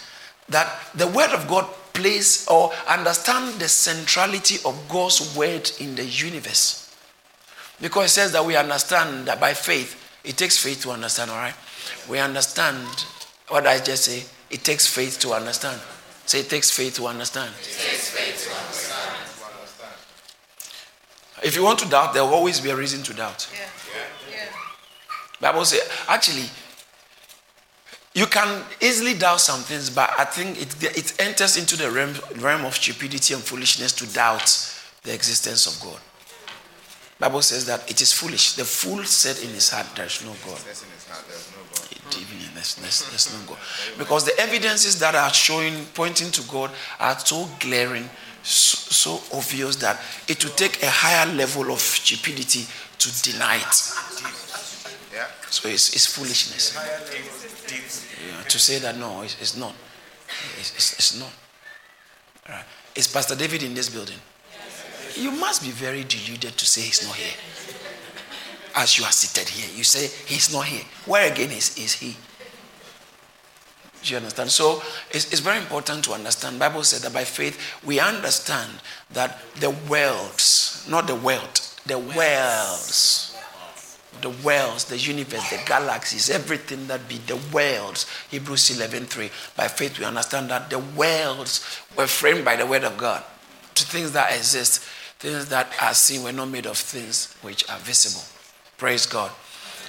that 0.48 0.80
the 0.96 1.08
word 1.08 1.32
of 1.32 1.46
God 1.50 1.68
place 1.94 2.48
or 2.48 2.72
understand 2.88 3.60
the 3.60 3.68
centrality 3.68 4.60
of 4.64 4.82
God's 4.88 5.36
word 5.36 5.70
in 5.80 5.96
the 5.96 6.06
universe. 6.06 6.91
Because 7.82 8.06
it 8.06 8.14
says 8.14 8.32
that 8.34 8.46
we 8.46 8.56
understand 8.56 9.26
that 9.26 9.40
by 9.40 9.54
faith, 9.54 9.98
it 10.24 10.38
takes 10.38 10.58
faith 10.58 10.82
to 10.84 10.92
understand, 10.92 11.32
all 11.32 11.38
right? 11.38 11.56
We 12.08 12.20
understand, 12.20 12.88
what 13.48 13.66
I 13.66 13.80
just 13.80 14.06
say? 14.06 14.24
It 14.52 14.64
takes 14.64 14.86
faith 14.86 15.20
to 15.22 15.34
understand. 15.34 15.82
Say, 16.26 16.42
it 16.42 16.50
takes 16.50 16.70
faith 16.70 16.96
to 16.96 17.08
understand. 17.08 17.52
It 17.60 17.64
takes 17.64 18.10
faith 18.12 18.48
to 18.48 18.66
understand. 18.66 19.18
If 21.44 21.56
you 21.56 21.64
want 21.64 21.80
to 21.80 21.90
doubt, 21.90 22.14
there 22.14 22.24
will 22.24 22.36
always 22.36 22.62
be 22.62 22.70
a 22.70 22.76
reason 22.76 23.02
to 23.04 23.14
doubt. 23.14 23.50
Yeah. 23.52 23.68
Yeah. 24.32 24.46
Bible 25.40 25.66
says, 25.66 25.82
actually, 26.08 26.46
you 28.14 28.28
can 28.28 28.64
easily 28.80 29.16
doubt 29.16 29.42
some 29.42 29.62
things, 29.62 29.90
but 29.90 30.12
I 30.20 30.26
think 30.26 30.62
it, 30.62 30.84
it 30.98 31.20
enters 31.20 31.58
into 31.58 31.76
the 31.76 31.90
realm, 31.90 32.14
realm 32.36 32.66
of 32.66 32.76
stupidity 32.76 33.34
and 33.34 33.42
foolishness 33.42 33.92
to 33.94 34.14
doubt 34.14 34.46
the 35.02 35.14
existence 35.14 35.66
of 35.66 35.82
God. 35.82 36.00
Bible 37.22 37.44
says 37.44 37.68
that 37.68 37.90
it 37.90 38.02
is 38.02 38.12
foolish. 38.12 38.54
The 38.54 38.66
fool 38.66 39.04
said 39.04 39.38
in 39.46 39.54
his 39.54 39.70
heart, 39.70 39.86
"There 39.96 40.08
is 40.08 40.26
no 40.26 40.34
God." 40.44 40.60
There's, 42.54 42.76
there's, 42.76 43.10
there's 43.10 43.34
no 43.34 43.40
God. 43.48 43.58
Because 43.98 44.26
the 44.26 44.40
evidences 44.40 45.00
that 45.00 45.16
are 45.16 45.34
showing, 45.34 45.86
pointing 45.96 46.30
to 46.32 46.42
God, 46.44 46.70
are 47.00 47.18
so 47.18 47.48
glaring, 47.60 48.08
so, 48.44 49.18
so 49.18 49.38
obvious 49.38 49.78
that 49.78 50.00
it 50.28 50.44
would 50.44 50.56
take 50.58 50.84
a 50.84 50.90
higher 50.90 51.32
level 51.34 51.72
of 51.72 51.80
stupidity 51.80 52.68
to 53.00 53.24
deny 53.24 53.56
it. 53.56 53.74
So 55.50 55.70
it's, 55.70 55.94
it's 55.96 56.06
foolishness. 56.06 56.76
Yeah, 58.28 58.44
to 58.44 58.60
say 58.60 58.80
that 58.80 58.98
no, 58.98 59.22
it's, 59.24 59.42
it's 59.42 59.58
not. 59.58 59.74
It's, 60.60 60.76
it's, 60.76 60.94
it's 60.94 61.20
not. 61.20 61.32
Right. 62.48 62.66
Is 62.96 63.08
Pastor 63.08 63.36
David 63.36 63.64
in 63.64 63.74
this 63.74 63.90
building? 63.90 64.20
You 65.16 65.32
must 65.32 65.64
be 65.64 65.72
very 65.72 66.04
deluded 66.04 66.58
to 66.58 66.66
say 66.66 66.82
he's 66.82 67.06
not 67.06 67.16
here. 67.16 67.34
As 68.76 68.98
you 68.98 69.04
are 69.04 69.12
seated 69.12 69.50
here, 69.50 69.70
you 69.76 69.84
say 69.84 70.08
he's 70.32 70.54
not 70.54 70.66
here. 70.66 70.84
Where 71.06 71.32
again 71.32 71.52
is, 71.52 71.78
is 71.78 71.94
he? 71.94 72.16
Do 74.04 74.12
you 74.12 74.18
understand? 74.18 74.50
So 74.50 74.82
it's, 75.12 75.32
it's 75.32 75.42
very 75.42 75.58
important 75.58 76.04
to 76.06 76.14
understand. 76.14 76.58
Bible 76.58 76.84
said 76.84 77.02
that 77.02 77.14
by 77.14 77.24
faith 77.24 77.60
we 77.86 78.00
understand 78.00 78.72
that 79.12 79.40
the 79.60 79.70
worlds, 79.90 80.86
not 80.90 81.08
the 81.08 81.16
world, 81.16 81.62
the 81.86 82.00
worlds, 82.00 83.38
the 84.22 84.30
worlds, 84.30 84.86
the 84.86 84.98
universe, 84.98 85.50
the 85.50 85.62
galaxies, 85.66 86.30
everything 86.30 86.88
that 86.88 87.08
be 87.08 87.18
the 87.18 87.40
worlds. 87.54 88.06
Hebrews 88.30 88.72
11:3. 88.78 89.30
By 89.56 89.68
faith 89.68 90.00
we 90.00 90.06
understand 90.06 90.50
that 90.50 90.70
the 90.70 90.80
worlds 90.80 91.64
were 91.96 92.08
framed 92.08 92.46
by 92.46 92.56
the 92.56 92.66
word 92.66 92.84
of 92.84 92.98
God. 92.98 93.24
To 93.76 93.86
things 93.86 94.12
that 94.14 94.36
exist, 94.36 94.84
things 95.22 95.50
that 95.50 95.72
are 95.80 95.94
seen 95.94 96.24
were 96.24 96.32
not 96.32 96.50
made 96.50 96.66
of 96.66 96.76
things 96.76 97.36
which 97.44 97.70
are 97.70 97.78
visible. 97.78 98.26
Praise 98.78 99.06
God. 99.06 99.32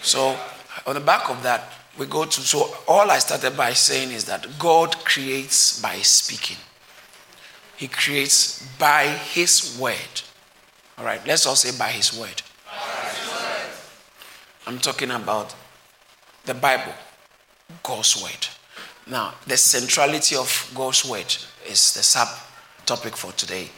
So 0.03 0.39
on 0.87 0.95
the 0.95 1.01
back 1.01 1.31
of 1.31 1.43
that, 1.43 1.73
we 1.99 2.05
go 2.05 2.27
to 2.27 2.41
so 2.43 2.75
all 2.87 3.11
I 3.11 3.19
started 3.19 3.57
by 3.57 3.73
saying 3.73 4.13
is 4.13 4.27
that 4.27 4.47
God 4.59 4.95
creates 5.07 5.81
by 5.81 5.97
speaking. 5.97 6.59
He 7.77 7.89
creates 7.89 8.63
by 8.79 9.07
his 9.07 9.79
word. 9.81 10.23
All 10.99 11.05
right, 11.07 11.27
let's 11.27 11.47
all 11.47 11.57
say 11.57 11.77
by 11.79 11.89
his 11.89 12.13
word. 12.13 12.43
By 12.67 13.09
his 13.09 13.31
word. 13.33 13.71
I'm 14.67 14.79
talking 14.79 15.11
about 15.11 15.55
the 16.45 16.55
Bible, 16.55 16.93
God's 17.83 18.23
word. 18.23 18.49
Now, 19.07 19.33
the 19.47 19.57
centrality 19.57 20.37
of 20.37 20.71
God's 20.75 21.07
word 21.07 21.35
is 21.67 21.95
the 21.95 22.03
sub 22.03 22.29
topic 22.85 23.17
for 23.17 23.33
today. 23.33 23.71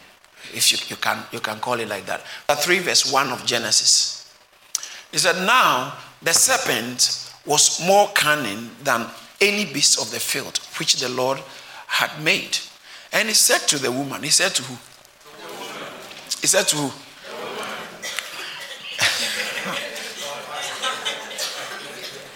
If 0.54 0.72
you, 0.72 0.78
you 0.88 0.96
can 0.96 1.18
you 1.32 1.40
can 1.40 1.58
call 1.60 1.80
it 1.80 1.88
like 1.88 2.06
that. 2.06 2.22
3 2.48 2.78
verse 2.78 3.10
1 3.12 3.28
of 3.30 3.44
Genesis. 3.44 4.32
He 5.10 5.18
said, 5.18 5.36
Now 5.46 5.94
the 6.22 6.32
serpent 6.32 7.30
was 7.46 7.84
more 7.86 8.08
cunning 8.14 8.70
than 8.82 9.06
any 9.40 9.64
beast 9.72 10.00
of 10.00 10.10
the 10.10 10.18
field 10.18 10.58
which 10.78 10.96
the 10.96 11.08
Lord 11.08 11.40
had 11.86 12.10
made. 12.22 12.58
And 13.12 13.28
he 13.28 13.34
said 13.34 13.60
to 13.68 13.78
the 13.78 13.92
woman, 13.92 14.22
He 14.22 14.30
said 14.30 14.54
to 14.56 14.62
who? 14.62 14.74
He 16.40 16.46
said 16.48 16.66
to 16.68 16.76
who? 16.76 16.90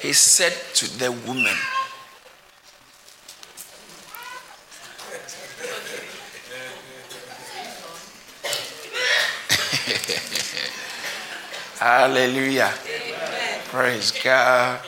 he 0.07 0.13
said 0.13 0.53
to 0.75 0.99
the 0.99 1.11
woman, 1.11 1.57
Hallelujah. 11.79 12.75
Amen. 12.87 13.61
Praise 13.67 14.11
God. 14.23 14.81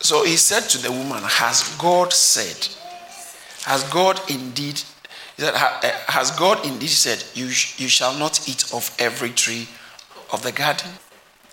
So 0.00 0.24
he 0.24 0.36
said 0.36 0.60
to 0.70 0.78
the 0.78 0.92
woman, 0.92 1.22
Has 1.22 1.74
God 1.78 2.12
said, 2.12 2.68
has 3.64 3.84
God 3.90 4.20
indeed, 4.30 4.80
said, 5.36 5.54
eh, 5.82 5.92
has 6.06 6.30
God 6.32 6.64
indeed 6.64 6.90
said, 6.90 7.24
you, 7.34 7.46
you 7.46 7.88
shall 7.88 8.14
not 8.18 8.48
eat 8.48 8.72
of 8.72 8.94
every 8.98 9.30
tree 9.30 9.66
of 10.32 10.42
the 10.42 10.52
garden? 10.52 10.90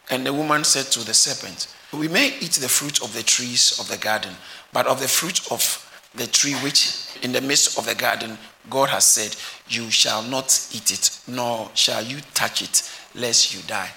And 0.10 0.25
the 0.25 0.34
woman 0.34 0.63
said 0.63 0.86
to 0.94 1.05
the 1.05 1.13
serpent, 1.13 1.74
We 1.91 2.08
may 2.08 2.27
eat 2.39 2.53
the 2.53 2.70
fruit 2.70 3.01
of 3.01 3.13
the 3.13 3.24
trees 3.24 3.79
of 3.79 3.88
the 3.89 3.98
garden, 3.98 4.34
but 4.72 4.86
of 4.86 5.00
the 5.01 5.08
fruit 5.08 5.51
of 5.51 5.82
the 6.13 6.27
tree 6.27 6.53
which 6.55 7.10
in 7.24 7.32
the 7.32 7.41
midst 7.41 7.77
of 7.77 7.86
the 7.86 7.96
garden 7.96 8.38
God 8.69 8.89
has 8.89 9.05
said, 9.05 9.36
You 9.67 9.89
shall 9.89 10.24
not 10.24 10.69
eat 10.74 10.91
it, 10.91 11.19
nor 11.27 11.69
shall 11.74 12.03
you 12.03 12.19
touch 12.34 12.62
it, 12.62 12.89
lest 13.13 13.53
you 13.53 13.62
die. 13.67 13.91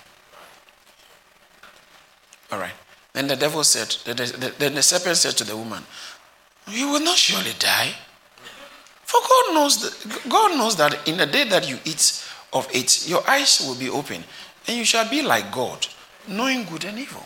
All 2.51 2.59
right. 2.59 2.73
Then 3.13 3.27
the 3.27 3.37
devil 3.37 3.65
said, 3.65 3.97
then 4.05 4.75
the 4.75 4.83
serpent 4.83 5.17
said 5.17 5.37
to 5.39 5.45
the 5.45 5.57
woman, 5.57 5.83
You 6.69 6.89
will 6.89 7.01
not 7.01 7.17
surely 7.17 7.53
die. 7.59 7.95
For 9.03 9.21
God 9.21 9.55
knows 9.55 9.83
that, 9.83 10.29
God 10.29 10.57
knows 10.57 10.77
that 10.77 11.09
in 11.09 11.17
the 11.17 11.27
day 11.27 11.45
that 11.49 11.69
you 11.69 11.79
eat 11.85 12.25
of 12.53 12.69
it, 12.73 13.09
your 13.09 13.29
eyes 13.29 13.61
will 13.67 13.75
be 13.75 13.89
open, 13.89 14.23
and 14.67 14.77
you 14.77 14.85
shall 14.85 15.09
be 15.09 15.23
like 15.23 15.51
God, 15.51 15.87
knowing 16.29 16.65
good 16.65 16.85
and 16.85 16.99
evil. 16.99 17.25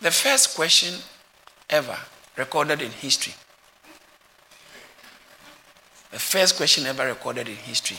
The 0.00 0.10
first 0.10 0.56
question 0.56 0.94
ever 1.68 1.96
recorded 2.36 2.82
in 2.82 2.90
history. 2.90 3.34
The 6.12 6.18
first 6.18 6.56
question 6.56 6.86
ever 6.86 7.06
recorded 7.06 7.48
in 7.48 7.56
history 7.56 7.98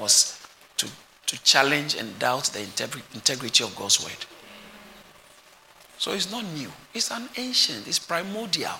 was 0.00 0.40
to 0.76 1.42
challenge 1.42 1.96
and 1.96 2.18
doubt 2.18 2.44
the 2.52 2.60
integrity 2.60 3.64
of 3.64 3.74
God's 3.74 4.04
word. 4.04 4.26
So 5.98 6.12
it's 6.12 6.30
not 6.30 6.44
new, 6.44 6.70
it's 6.92 7.10
an 7.10 7.28
ancient, 7.36 7.88
it's 7.88 7.98
primordial. 7.98 8.78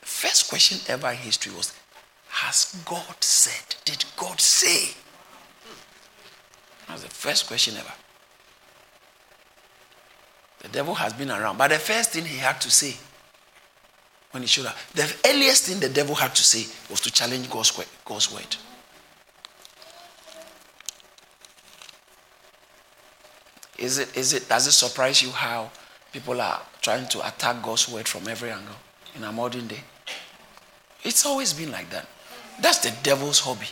The 0.00 0.06
first 0.06 0.48
question 0.48 0.78
ever 0.88 1.10
in 1.10 1.16
history 1.16 1.52
was 1.54 1.72
Has 2.28 2.82
God 2.84 3.16
said? 3.20 3.76
Did 3.84 4.04
God 4.16 4.40
say? 4.40 4.94
That 6.86 6.94
was 6.94 7.02
the 7.02 7.08
first 7.08 7.46
question 7.46 7.76
ever. 7.76 7.92
The 10.60 10.68
devil 10.68 10.94
has 10.94 11.12
been 11.12 11.30
around, 11.30 11.58
but 11.58 11.68
the 11.68 11.78
first 11.78 12.10
thing 12.10 12.24
he 12.24 12.38
had 12.38 12.60
to 12.62 12.70
say 12.70 12.96
when 14.36 14.42
he 14.42 14.48
showed 14.48 14.66
up, 14.66 14.76
the 14.92 15.10
earliest 15.30 15.64
thing 15.64 15.80
the 15.80 15.88
devil 15.88 16.14
had 16.14 16.34
to 16.34 16.44
say 16.44 16.70
was 16.90 17.00
to 17.00 17.10
challenge 17.10 17.48
God's, 17.48 17.72
God's 18.04 18.30
word. 18.30 18.56
Is 23.78 23.96
it, 23.96 24.14
is 24.14 24.34
it, 24.34 24.46
does 24.46 24.66
it 24.66 24.72
surprise 24.72 25.22
you 25.22 25.30
how 25.30 25.70
people 26.12 26.38
are 26.38 26.60
trying 26.82 27.08
to 27.08 27.26
attack 27.26 27.62
God's 27.62 27.88
word 27.88 28.06
from 28.06 28.28
every 28.28 28.50
angle 28.50 28.76
in 29.14 29.24
our 29.24 29.32
modern 29.32 29.68
day? 29.68 29.80
It's 31.02 31.24
always 31.24 31.54
been 31.54 31.72
like 31.72 31.88
that. 31.88 32.06
That's 32.60 32.80
the 32.80 32.92
devil's 33.02 33.40
hobby. 33.40 33.68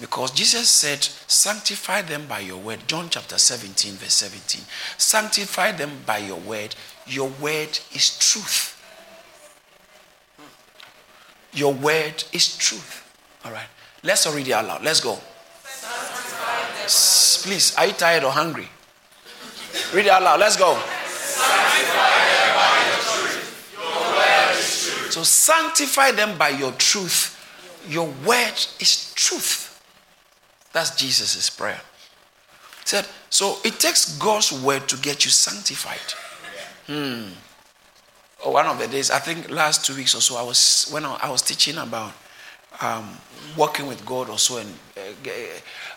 Because 0.00 0.30
Jesus 0.30 0.68
said, 0.68 1.02
Sanctify 1.02 2.02
them 2.02 2.26
by 2.26 2.40
your 2.40 2.58
word. 2.58 2.80
John 2.86 3.08
chapter 3.10 3.36
17, 3.36 3.94
verse 3.94 4.14
17. 4.14 4.62
Sanctify 4.96 5.72
them 5.72 5.90
by 6.06 6.18
your 6.18 6.38
word. 6.38 6.76
Your 7.06 7.28
word 7.40 7.78
is 7.92 8.16
truth. 8.18 8.74
Your 11.52 11.74
word 11.74 12.22
is 12.32 12.56
truth. 12.56 13.04
All 13.44 13.50
right. 13.50 13.66
Let's 14.04 14.26
all 14.26 14.34
read 14.34 14.46
it 14.46 14.52
out 14.52 14.66
loud. 14.66 14.84
Let's 14.84 15.00
go. 15.00 15.18
Please, 17.42 17.74
are 17.76 17.86
you 17.86 17.92
tired 17.92 18.24
or 18.24 18.30
hungry? 18.30 18.68
Read 19.92 20.06
it 20.06 20.10
out 20.10 20.22
loud. 20.22 20.38
Let's 20.38 20.56
go. 20.56 20.80
So 25.10 25.22
sanctify 25.24 26.12
them 26.12 26.38
by 26.38 26.50
your 26.50 26.72
truth. 26.72 27.34
Your 27.88 28.08
word 28.24 28.54
is 28.78 29.12
truth. 29.14 29.67
That's 30.78 30.94
Jesus' 30.94 31.50
prayer. 31.50 31.80
He 32.84 32.88
said, 32.88 33.04
so 33.30 33.56
it 33.64 33.80
takes 33.80 34.16
God's 34.16 34.52
word 34.52 34.88
to 34.90 34.96
get 34.98 35.24
you 35.24 35.30
sanctified. 35.32 35.98
Hmm. 36.86 37.32
Oh, 38.44 38.52
one 38.52 38.64
of 38.64 38.78
the 38.78 38.86
days, 38.86 39.10
I 39.10 39.18
think 39.18 39.50
last 39.50 39.84
two 39.84 39.96
weeks 39.96 40.14
or 40.14 40.20
so, 40.20 40.36
I 40.36 40.42
was 40.44 40.88
when 40.92 41.04
I, 41.04 41.28
was 41.28 41.42
teaching 41.42 41.78
about 41.78 42.12
um, 42.80 43.08
working 43.56 43.88
with 43.88 44.06
God 44.06 44.30
or 44.30 44.38
so, 44.38 44.58
and 44.58 44.72
uh, 44.96 45.30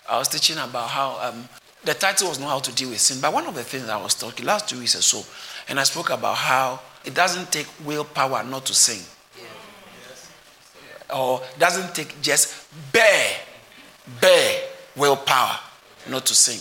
I 0.09 0.17
was 0.17 0.29
teaching 0.29 0.57
about 0.57 0.89
how 0.89 1.29
um, 1.29 1.47
the 1.83 1.93
title 1.93 2.29
was 2.29 2.39
not 2.39 2.49
how 2.49 2.59
to 2.61 2.73
deal 2.73 2.89
with 2.89 3.01
sin, 3.01 3.21
but 3.21 3.31
one 3.31 3.45
of 3.45 3.53
the 3.53 3.63
things 3.63 3.87
I 3.87 4.01
was 4.01 4.15
talking 4.15 4.47
last 4.47 4.67
two 4.67 4.79
weeks 4.79 4.95
or 4.95 5.03
so, 5.03 5.23
and 5.69 5.79
I 5.79 5.83
spoke 5.83 6.09
about 6.09 6.37
how 6.37 6.79
it 7.05 7.13
doesn't 7.13 7.51
take 7.51 7.67
willpower 7.85 8.43
not 8.43 8.65
to 8.65 8.73
sin, 8.73 9.05
or 11.13 11.39
doesn't 11.59 11.93
take 11.93 12.19
just 12.23 12.67
bear, 12.91 13.37
bare 14.19 14.70
willpower 14.95 15.59
not 16.09 16.25
to 16.25 16.35
sin. 16.35 16.59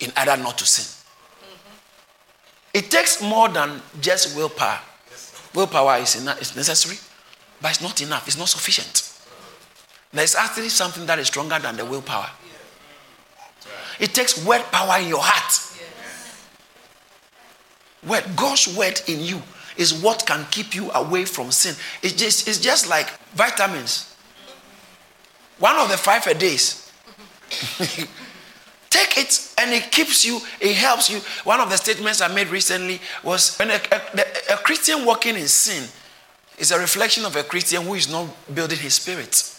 in 0.00 0.12
order 0.18 0.36
not 0.42 0.58
to 0.58 0.66
sin. 0.66 0.84
It 2.72 2.90
takes 2.90 3.22
more 3.22 3.48
than 3.48 3.80
just 4.00 4.36
willpower. 4.36 4.80
Willpower 5.54 5.98
is, 5.98 6.20
enough, 6.20 6.40
is 6.42 6.56
necessary, 6.56 6.98
but 7.62 7.70
it's 7.70 7.80
not 7.80 8.00
enough, 8.02 8.26
it's 8.26 8.36
not 8.36 8.48
sufficient. 8.48 9.10
There's 10.12 10.34
actually 10.34 10.68
something 10.68 11.06
that 11.06 11.18
is 11.18 11.28
stronger 11.28 11.58
than 11.58 11.76
the 11.76 11.84
willpower. 11.84 12.28
It 14.00 14.12
takes 14.12 14.44
word 14.44 14.62
power 14.72 15.00
in 15.00 15.08
your 15.08 15.22
heart. 15.22 15.60
Word, 18.06 18.24
God's 18.36 18.76
word 18.76 19.00
in 19.06 19.20
you 19.20 19.40
is 19.76 19.94
what 19.94 20.26
can 20.26 20.46
keep 20.50 20.74
you 20.74 20.90
away 20.92 21.24
from 21.24 21.50
sin. 21.50 21.74
It's 22.02 22.14
just, 22.14 22.48
it's 22.48 22.58
just 22.58 22.88
like 22.88 23.08
vitamins. 23.34 24.13
One 25.58 25.76
of 25.76 25.88
the 25.88 25.96
five 25.96 26.26
a 26.26 26.34
days. 26.34 26.92
Take 28.90 29.18
it 29.18 29.54
and 29.58 29.72
it 29.72 29.90
keeps 29.90 30.24
you, 30.24 30.40
it 30.60 30.74
helps 30.76 31.10
you. 31.10 31.18
One 31.42 31.60
of 31.60 31.68
the 31.68 31.76
statements 31.76 32.20
I 32.20 32.28
made 32.28 32.48
recently 32.48 33.00
was 33.22 33.56
when 33.56 33.70
a, 33.70 33.80
a, 33.90 34.54
a 34.54 34.56
Christian 34.58 35.04
walking 35.04 35.34
in 35.34 35.48
sin 35.48 35.88
is 36.58 36.70
a 36.70 36.78
reflection 36.78 37.24
of 37.24 37.34
a 37.34 37.42
Christian 37.42 37.82
who 37.82 37.94
is 37.94 38.10
not 38.10 38.28
building 38.54 38.78
his 38.78 38.94
spirit. 38.94 39.50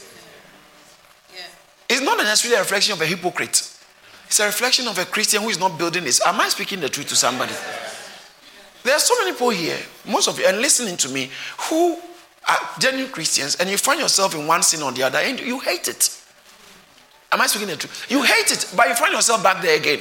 Yeah. 1.33 1.41
It's 1.89 2.01
not 2.01 2.17
necessarily 2.17 2.57
a 2.57 2.61
reflection 2.61 2.93
of 2.93 3.01
a 3.01 3.05
hypocrite. 3.05 3.71
It's 4.27 4.39
a 4.39 4.45
reflection 4.45 4.87
of 4.87 4.97
a 4.97 5.05
Christian 5.05 5.41
who 5.41 5.49
is 5.49 5.59
not 5.59 5.77
building 5.77 6.03
his. 6.03 6.21
Am 6.25 6.39
I 6.39 6.49
speaking 6.49 6.79
the 6.79 6.89
truth 6.89 7.09
to 7.09 7.15
somebody? 7.15 7.53
There 8.83 8.93
are 8.93 8.99
so 8.99 9.15
many 9.19 9.31
people 9.31 9.49
here, 9.49 9.79
most 10.07 10.27
of 10.27 10.39
you, 10.39 10.45
and 10.45 10.59
listening 10.59 10.95
to 10.97 11.09
me, 11.09 11.29
who 11.69 11.97
are 12.47 12.69
genuine 12.79 13.11
Christians, 13.11 13.55
and 13.55 13.69
you 13.69 13.77
find 13.77 13.99
yourself 13.99 14.33
in 14.35 14.47
one 14.47 14.63
sin 14.63 14.81
or 14.83 14.91
the 14.91 15.03
other, 15.03 15.19
and 15.19 15.39
you 15.39 15.59
hate 15.59 15.87
it. 15.87 16.21
Am 17.31 17.41
I 17.41 17.47
speaking 17.47 17.67
the 17.67 17.75
truth? 17.75 18.05
You 18.09 18.21
hate 18.21 18.51
it, 18.51 18.71
but 18.75 18.87
you 18.87 18.93
find 18.95 19.13
yourself 19.13 19.43
back 19.43 19.61
there 19.61 19.77
again. 19.77 19.99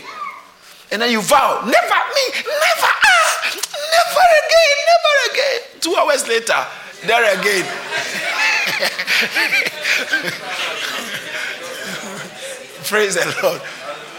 And 0.93 1.03
then 1.03 1.11
you 1.11 1.23
vow, 1.23 1.61
never 1.65 1.73
me, 1.73 2.43
never, 2.45 2.87
ah, 2.87 3.51
never 3.91 4.27
again, 4.45 4.77
never 4.93 5.15
again. 5.33 5.61
Two 5.81 5.97
hours 5.97 6.29
later, 6.29 6.67
there 7.07 7.41
again. 7.41 7.65
Praise 12.85 13.15
the 13.15 13.25
Lord. 13.43 13.63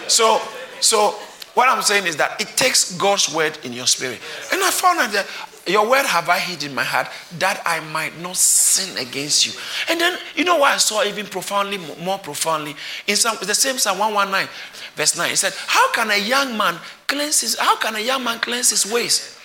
So, 0.08 0.42
so 0.82 1.12
what 1.54 1.70
I'm 1.70 1.82
saying 1.82 2.08
is 2.08 2.16
that 2.18 2.42
it 2.42 2.48
takes 2.58 2.98
God's 2.98 3.34
word 3.34 3.58
in 3.64 3.72
your 3.74 3.88
spirit. 3.88 4.20
And 4.52 4.62
I 4.62 4.72
found 4.72 5.00
that 5.14 5.26
your 5.68 5.90
word 5.90 6.06
have 6.06 6.30
I 6.30 6.40
hid 6.40 6.64
in 6.64 6.76
my 6.76 6.84
heart 6.84 7.08
that 7.40 7.62
I 7.66 7.80
might 7.80 8.20
not 8.20 8.38
sin 8.38 8.98
against 8.98 9.48
you. 9.48 9.54
And 9.90 10.00
then, 10.00 10.18
you 10.36 10.44
know 10.44 10.58
what 10.58 10.74
I 10.74 10.78
saw 10.78 11.04
even 11.04 11.26
profoundly, 11.26 11.80
more 12.04 12.20
profoundly? 12.20 12.76
In 13.08 13.16
some, 13.16 13.38
the 13.42 13.56
same 13.56 13.78
Psalm 13.78 14.00
119, 14.00 14.48
verse 14.96 15.18
9, 15.18 15.32
it 15.32 15.38
said, 15.38 15.54
How 15.68 15.92
can 15.92 16.12
a 16.12 16.18
young 16.18 16.58
man 16.58 16.78
cleanse 17.08 17.42
his, 17.42 17.58
how 17.58 17.78
can 17.78 17.96
a 17.96 18.00
young 18.00 18.24
man 18.24 18.40
cleanse 18.40 18.70
his 18.70 18.92
ways? 18.92 19.40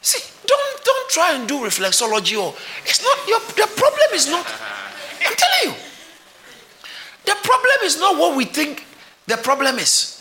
See, 0.00 0.20
don't, 0.46 0.84
don't 0.84 1.10
try 1.10 1.34
and 1.36 1.48
do 1.48 1.54
reflexology 1.58 2.36
or, 2.36 2.54
it's 2.84 3.02
not, 3.02 3.28
your, 3.28 3.38
the 3.40 3.70
problem 3.76 4.08
is 4.14 4.28
not, 4.28 4.46
I'm 5.24 5.36
telling 5.36 5.76
you, 5.76 5.82
the 7.24 7.36
problem 7.42 7.78
is 7.84 7.98
not 7.98 8.18
what 8.18 8.36
we 8.36 8.44
think 8.44 8.84
the 9.28 9.36
problem 9.36 9.78
is. 9.78 10.11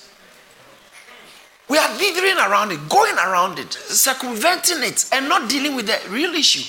We 1.72 1.78
are 1.78 1.98
dithering 1.98 2.36
around 2.36 2.74
it, 2.74 2.90
going 2.90 3.16
around 3.16 3.58
it, 3.58 3.72
circumventing 3.72 4.84
it, 4.84 5.06
and 5.14 5.30
not 5.30 5.50
dealing 5.50 5.74
with 5.74 5.88
the 5.88 5.98
real 6.10 6.36
issue. 6.36 6.68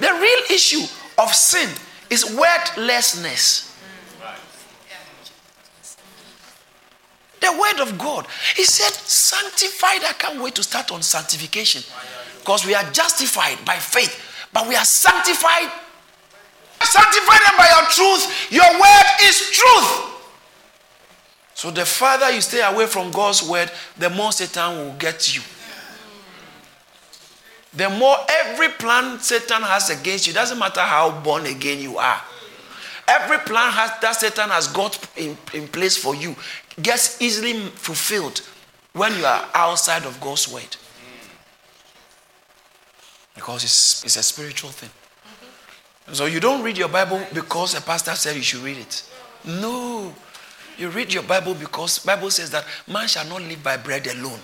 The 0.00 0.12
real 0.20 0.40
issue 0.50 0.82
of 1.16 1.32
sin 1.32 1.70
is 2.10 2.24
wordlessness. 2.34 3.72
The 7.40 7.52
word 7.52 7.80
of 7.80 7.96
God. 7.98 8.26
He 8.56 8.64
said, 8.64 8.94
sanctified. 8.94 10.02
I 10.02 10.12
can't 10.18 10.42
wait 10.42 10.56
to 10.56 10.64
start 10.64 10.90
on 10.90 11.02
sanctification. 11.02 11.84
Because 12.40 12.66
we 12.66 12.74
are 12.74 12.90
justified 12.90 13.64
by 13.64 13.76
faith, 13.76 14.48
but 14.52 14.66
we 14.66 14.74
are 14.74 14.84
sanctified. 14.84 15.70
Sanctify 16.82 17.38
them 17.44 17.56
by 17.56 17.68
your 17.68 17.88
truth. 17.90 18.50
Your 18.50 18.72
word 18.72 19.06
is 19.22 19.52
truth. 19.52 20.15
So 21.56 21.70
the 21.70 21.86
farther 21.86 22.30
you 22.32 22.42
stay 22.42 22.60
away 22.60 22.84
from 22.84 23.10
God's 23.10 23.42
word, 23.42 23.70
the 23.96 24.10
more 24.10 24.30
Satan 24.30 24.76
will 24.76 24.92
get 24.98 25.34
you. 25.34 25.40
The 27.72 27.88
more 27.88 28.14
every 28.28 28.68
plan 28.68 29.18
Satan 29.20 29.62
has 29.62 29.88
against 29.88 30.26
you, 30.26 30.34
doesn't 30.34 30.58
matter 30.58 30.82
how 30.82 31.18
born 31.22 31.46
again 31.46 31.80
you 31.80 31.96
are. 31.96 32.20
Every 33.08 33.38
plan 33.38 33.72
has, 33.72 33.90
that 34.02 34.16
Satan 34.16 34.50
has 34.50 34.68
got 34.68 34.98
in, 35.16 35.38
in 35.54 35.66
place 35.68 35.96
for 35.96 36.14
you 36.14 36.36
gets 36.82 37.22
easily 37.22 37.54
fulfilled 37.54 38.42
when 38.92 39.16
you 39.16 39.24
are 39.24 39.48
outside 39.54 40.04
of 40.04 40.20
God's 40.20 40.52
word. 40.52 40.76
Because 43.34 43.64
it's, 43.64 44.04
it's 44.04 44.16
a 44.16 44.22
spiritual 44.22 44.70
thing. 44.70 44.90
So 46.12 46.26
you 46.26 46.38
don't 46.38 46.62
read 46.62 46.76
your 46.76 46.88
Bible 46.90 47.26
because 47.32 47.74
a 47.74 47.80
pastor 47.80 48.14
said 48.14 48.36
you 48.36 48.42
should 48.42 48.60
read 48.60 48.76
it. 48.76 49.08
No. 49.46 50.14
You 50.78 50.90
read 50.90 51.12
your 51.12 51.22
Bible 51.22 51.54
because 51.54 51.98
Bible 52.00 52.30
says 52.30 52.50
that 52.50 52.64
man 52.86 53.08
shall 53.08 53.26
not 53.26 53.42
live 53.42 53.62
by 53.62 53.76
bread 53.76 54.06
alone. 54.06 54.38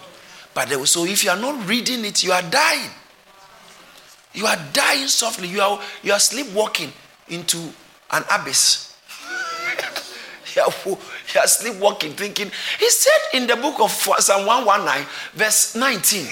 But 0.55 0.69
so 0.87 1.05
if 1.05 1.25
you 1.25 1.31
are 1.31 1.39
not 1.39 1.69
reading 1.69 2.05
it, 2.05 2.23
you 2.23 2.33
are 2.33 2.43
dying. 2.43 2.91
You 4.35 4.47
are 4.47 4.59
dying 4.73 5.09
softly. 5.09 5.49
You 5.49 5.61
are 5.61 5.81
you 6.03 6.13
are 6.13 6.19
sleepwalking 6.21 6.93
into 7.29 7.59
an 8.11 8.25
abyss. 8.33 8.97
you, 10.57 10.63
are, 10.63 10.73
you 10.87 11.41
are 11.41 11.47
sleepwalking, 11.47 12.13
thinking. 12.13 12.51
He 12.79 12.91
said 12.91 13.41
in 13.41 13.47
the 13.47 13.57
book 13.57 13.81
of 13.81 13.91
Psalm 13.91 14.47
119, 14.47 15.07
verse 15.35 15.75
19. 15.75 16.27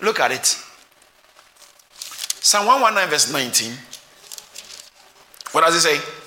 Look 0.00 0.20
at 0.20 0.32
it. 0.32 0.46
Psalm 2.42 2.66
119, 2.66 3.10
verse 3.10 3.32
19. 3.32 3.72
What 5.52 5.62
does 5.62 5.76
it 5.76 5.80
say? 5.80 6.19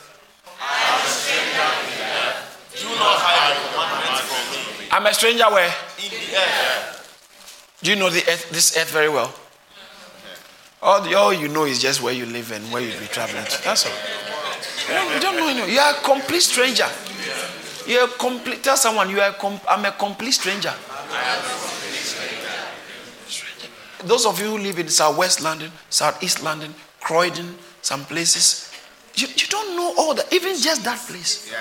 I'm 4.91 5.06
a 5.06 5.13
stranger 5.13 5.45
where? 5.45 5.73
In 6.03 6.10
the 6.10 6.38
earth. 6.38 7.77
Do 7.82 7.89
you 7.91 7.97
know 7.97 8.10
the 8.10 8.19
earth, 8.29 8.49
this 8.51 8.77
earth 8.77 8.91
very 8.91 9.10
well? 9.10 9.34
All, 10.82 11.01
the, 11.01 11.15
all 11.15 11.34
you 11.34 11.47
know 11.47 11.65
is 11.65 11.82
just 11.82 12.01
where 12.01 12.13
you 12.13 12.25
live 12.25 12.51
and 12.51 12.71
where 12.71 12.82
you 12.82 12.91
be 12.99 13.06
traveling 13.08 13.45
to. 13.45 13.63
That's 13.63 13.86
all. 13.86 13.91
You 14.88 14.93
don't, 14.93 15.13
you 15.13 15.19
don't 15.21 15.38
know, 15.38 15.65
you. 15.65 15.71
You 15.73 15.79
are 15.79 15.95
a 15.95 16.01
complete 16.01 16.41
stranger. 16.41 16.88
You're 17.88 18.06
a 18.06 18.08
complete, 18.08 18.63
tell 18.63 18.77
someone, 18.77 19.10
you 19.10 19.19
are 19.19 19.29
a 19.29 19.34
com, 19.34 19.60
I'm 19.69 19.84
a 19.86 19.91
complete 19.91 20.32
stranger. 20.32 20.73
Those 24.06 24.25
of 24.25 24.39
you 24.39 24.51
who 24.51 24.58
live 24.58 24.79
in 24.79 24.89
Southwest 24.89 25.41
London, 25.41 25.71
Southeast 25.89 26.43
London, 26.43 26.73
Croydon, 26.99 27.56
some 27.82 28.03
places, 28.06 28.71
you, 29.15 29.27
you 29.27 29.47
don't 29.47 29.75
know 29.75 29.93
all 29.97 30.13
that, 30.13 30.32
even 30.34 30.58
just 30.58 30.84
that 30.84 30.99
place. 31.08 31.53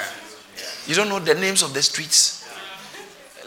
You 0.87 0.95
don't 0.95 1.09
know 1.09 1.19
the 1.19 1.35
names 1.35 1.63
of 1.63 1.75
the 1.75 1.83
streets 1.83 2.43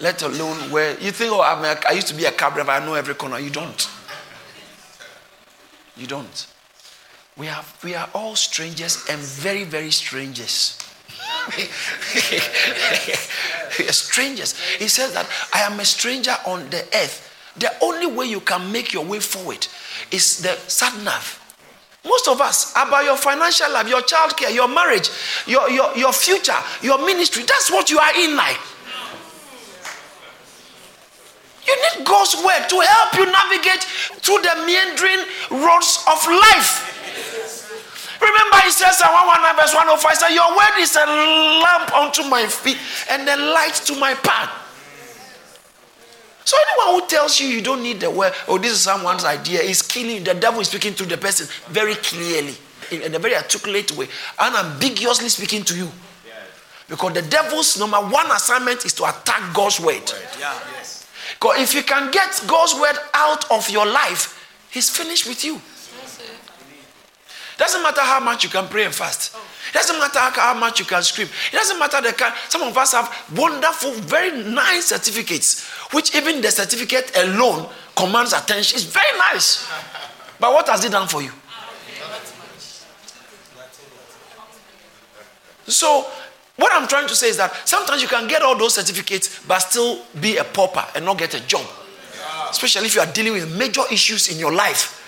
let 0.01 0.21
alone 0.23 0.71
where 0.71 0.99
you 0.99 1.11
think, 1.11 1.31
oh, 1.31 1.41
I'm 1.41 1.63
a, 1.63 1.79
I 1.87 1.93
used 1.93 2.07
to 2.07 2.13
be 2.13 2.25
a 2.25 2.31
cab 2.31 2.53
driver, 2.53 2.71
I 2.71 2.85
know 2.85 2.95
every 2.95 3.15
corner. 3.15 3.39
You 3.39 3.49
don't. 3.49 3.89
You 5.95 6.07
don't. 6.07 6.47
We 7.37 7.47
are, 7.49 7.63
we 7.83 7.95
are 7.95 8.09
all 8.13 8.35
strangers 8.35 9.05
and 9.09 9.19
very, 9.19 9.63
very 9.63 9.91
strangers. 9.91 10.77
we 11.57 11.63
are 13.87 13.93
strangers. 13.93 14.59
He 14.77 14.87
says 14.87 15.13
that 15.13 15.27
I 15.53 15.61
am 15.61 15.79
a 15.79 15.85
stranger 15.85 16.35
on 16.45 16.69
the 16.69 16.83
earth. 16.93 17.31
The 17.57 17.71
only 17.81 18.07
way 18.07 18.25
you 18.25 18.41
can 18.41 18.71
make 18.71 18.93
your 18.93 19.05
way 19.05 19.19
forward 19.19 19.67
is 20.11 20.41
the 20.41 20.49
satnav. 20.67 21.39
Most 22.05 22.27
of 22.27 22.39
us, 22.39 22.71
about 22.71 23.03
your 23.03 23.17
financial 23.17 23.71
life, 23.71 23.89
your 23.89 24.01
child 24.01 24.37
care, 24.37 24.51
your 24.51 24.67
marriage, 24.67 25.09
your, 25.47 25.69
your, 25.69 25.95
your 25.97 26.13
future, 26.13 26.57
your 26.81 27.03
ministry, 27.03 27.43
that's 27.43 27.71
what 27.71 27.89
you 27.89 27.97
are 27.97 28.15
in 28.15 28.35
life. 28.35 28.73
You 31.65 31.75
need 31.75 32.05
God's 32.05 32.35
word 32.45 32.69
to 32.69 32.79
help 32.79 33.15
you 33.17 33.25
navigate 33.25 33.83
through 34.21 34.37
the 34.37 34.53
meandering 34.65 35.25
roads 35.65 36.05
of 36.07 36.21
life. 36.27 36.93
Remember, 38.21 38.57
he 38.63 38.71
says 38.71 39.01
in 39.01 39.09
119 39.09 39.57
verse 39.57 39.73
105, 39.73 40.15
said, 40.15 40.29
Your 40.29 40.49
word 40.55 40.77
is 40.79 40.95
a 40.95 41.05
lamp 41.05 41.93
unto 41.93 42.23
my 42.29 42.45
feet 42.45 42.77
and 43.09 43.27
a 43.27 43.37
light 43.37 43.73
to 43.85 43.95
my 43.99 44.13
path. 44.13 44.64
So 46.45 46.55
anyone 46.69 47.01
who 47.01 47.07
tells 47.07 47.39
you 47.39 47.47
you 47.47 47.61
don't 47.61 47.81
need 47.81 47.99
the 47.99 48.09
word, 48.09 48.31
or 48.47 48.55
oh, 48.55 48.57
this 48.57 48.71
is 48.71 48.81
someone's 48.81 49.25
idea, 49.25 49.61
is 49.61 49.81
killing 49.81 50.23
The 50.23 50.35
devil 50.35 50.61
is 50.61 50.67
speaking 50.67 50.93
to 50.93 51.05
the 51.05 51.17
person 51.17 51.47
very 51.67 51.95
clearly, 51.95 52.55
in 52.91 53.13
a 53.15 53.19
very 53.19 53.35
articulate 53.35 53.91
way, 53.97 54.07
unambiguously 54.39 55.29
speaking 55.29 55.63
to 55.63 55.75
you. 55.75 55.89
Because 56.87 57.13
the 57.13 57.23
devil's 57.23 57.79
number 57.79 57.97
one 57.97 58.29
assignment 58.29 58.85
is 58.85 58.93
to 58.93 59.05
attack 59.05 59.55
God's 59.55 59.79
word. 59.79 60.03
Yeah. 60.39 60.53
Because 61.33 61.59
if 61.59 61.73
you 61.73 61.81
can 61.81 62.11
get 62.11 62.43
God's 62.45 62.75
word 62.75 62.95
out 63.15 63.49
of 63.51 63.67
your 63.69 63.87
life, 63.87 64.31
He's 64.69 64.89
finished 64.89 65.27
with 65.27 65.43
you. 65.43 65.59
Doesn't 67.57 67.83
matter 67.83 68.01
how 68.01 68.19
much 68.19 68.43
you 68.43 68.49
can 68.49 68.67
pray 68.67 68.85
and 68.85 68.93
fast. 68.93 69.35
doesn't 69.73 69.97
matter 69.97 70.19
how 70.19 70.53
much 70.53 70.79
you 70.79 70.85
can 70.85 71.01
scream. 71.03 71.27
It 71.51 71.55
doesn't 71.55 71.79
matter 71.79 72.01
the 72.01 72.13
kind. 72.13 72.33
Some 72.49 72.63
of 72.63 72.77
us 72.77 72.93
have 72.93 73.13
wonderful, 73.35 73.91
very 73.91 74.43
nice 74.43 74.85
certificates, 74.87 75.67
which 75.91 76.15
even 76.15 76.41
the 76.41 76.51
certificate 76.51 77.15
alone 77.17 77.67
commands 77.95 78.33
attention. 78.33 78.75
It's 78.77 78.85
very 78.85 79.17
nice. 79.31 79.67
But 80.39 80.53
what 80.53 80.67
has 80.67 80.83
it 80.83 80.91
done 80.91 81.07
for 81.07 81.21
you? 81.21 81.31
So, 85.67 86.05
what 86.57 86.71
I'm 86.73 86.87
trying 86.87 87.07
to 87.07 87.15
say 87.15 87.29
is 87.29 87.37
that 87.37 87.67
sometimes 87.67 88.01
you 88.01 88.07
can 88.07 88.27
get 88.27 88.41
all 88.41 88.57
those 88.57 88.75
certificates 88.75 89.41
but 89.47 89.59
still 89.59 90.01
be 90.19 90.37
a 90.37 90.43
pauper 90.43 90.85
and 90.95 91.03
not 91.03 91.17
get 91.17 91.33
a 91.33 91.45
job. 91.45 91.65
Especially 92.49 92.85
if 92.85 92.95
you 92.95 93.01
are 93.01 93.11
dealing 93.11 93.33
with 93.33 93.57
major 93.57 93.81
issues 93.91 94.29
in 94.29 94.39
your 94.39 94.53
life. 94.53 95.01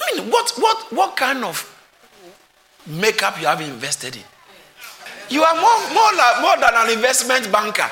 I 0.00 0.14
mean, 0.14 0.29
what, 0.40 0.58
what, 0.58 0.92
what 0.92 1.16
kind 1.16 1.44
of 1.44 1.66
makeup 2.86 3.40
you 3.40 3.46
have 3.46 3.60
invested 3.60 4.16
in? 4.16 4.22
You 5.28 5.42
are 5.42 5.54
more, 5.54 5.94
more, 5.94 6.12
like, 6.16 6.40
more 6.40 6.56
than 6.56 6.74
an 6.74 6.90
investment 6.90 7.52
banker. 7.52 7.88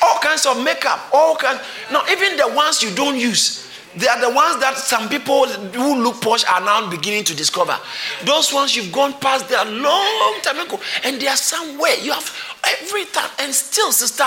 All 0.00 0.18
kinds 0.20 0.46
of 0.46 0.62
makeup, 0.62 1.00
all 1.12 1.36
kinds. 1.36 1.60
No, 1.92 2.02
even 2.10 2.36
the 2.36 2.48
ones 2.54 2.82
you 2.82 2.94
don't 2.94 3.18
use. 3.18 3.66
They 3.96 4.06
are 4.06 4.20
the 4.20 4.30
ones 4.30 4.60
that 4.60 4.76
some 4.76 5.08
people 5.08 5.46
who 5.46 6.02
look 6.02 6.20
posh 6.20 6.44
are 6.44 6.60
now 6.60 6.88
beginning 6.88 7.24
to 7.24 7.34
discover. 7.34 7.76
Those 8.24 8.52
ones 8.52 8.76
you've 8.76 8.92
gone 8.92 9.14
past 9.14 9.48
there 9.48 9.60
a 9.60 9.70
long 9.70 10.40
time 10.42 10.60
ago, 10.60 10.78
and 11.04 11.20
they 11.20 11.26
are 11.26 11.36
somewhere. 11.36 11.94
You 12.00 12.12
have 12.12 12.56
every 12.64 13.06
time, 13.06 13.30
and 13.40 13.52
still, 13.52 13.90
sister. 13.90 14.26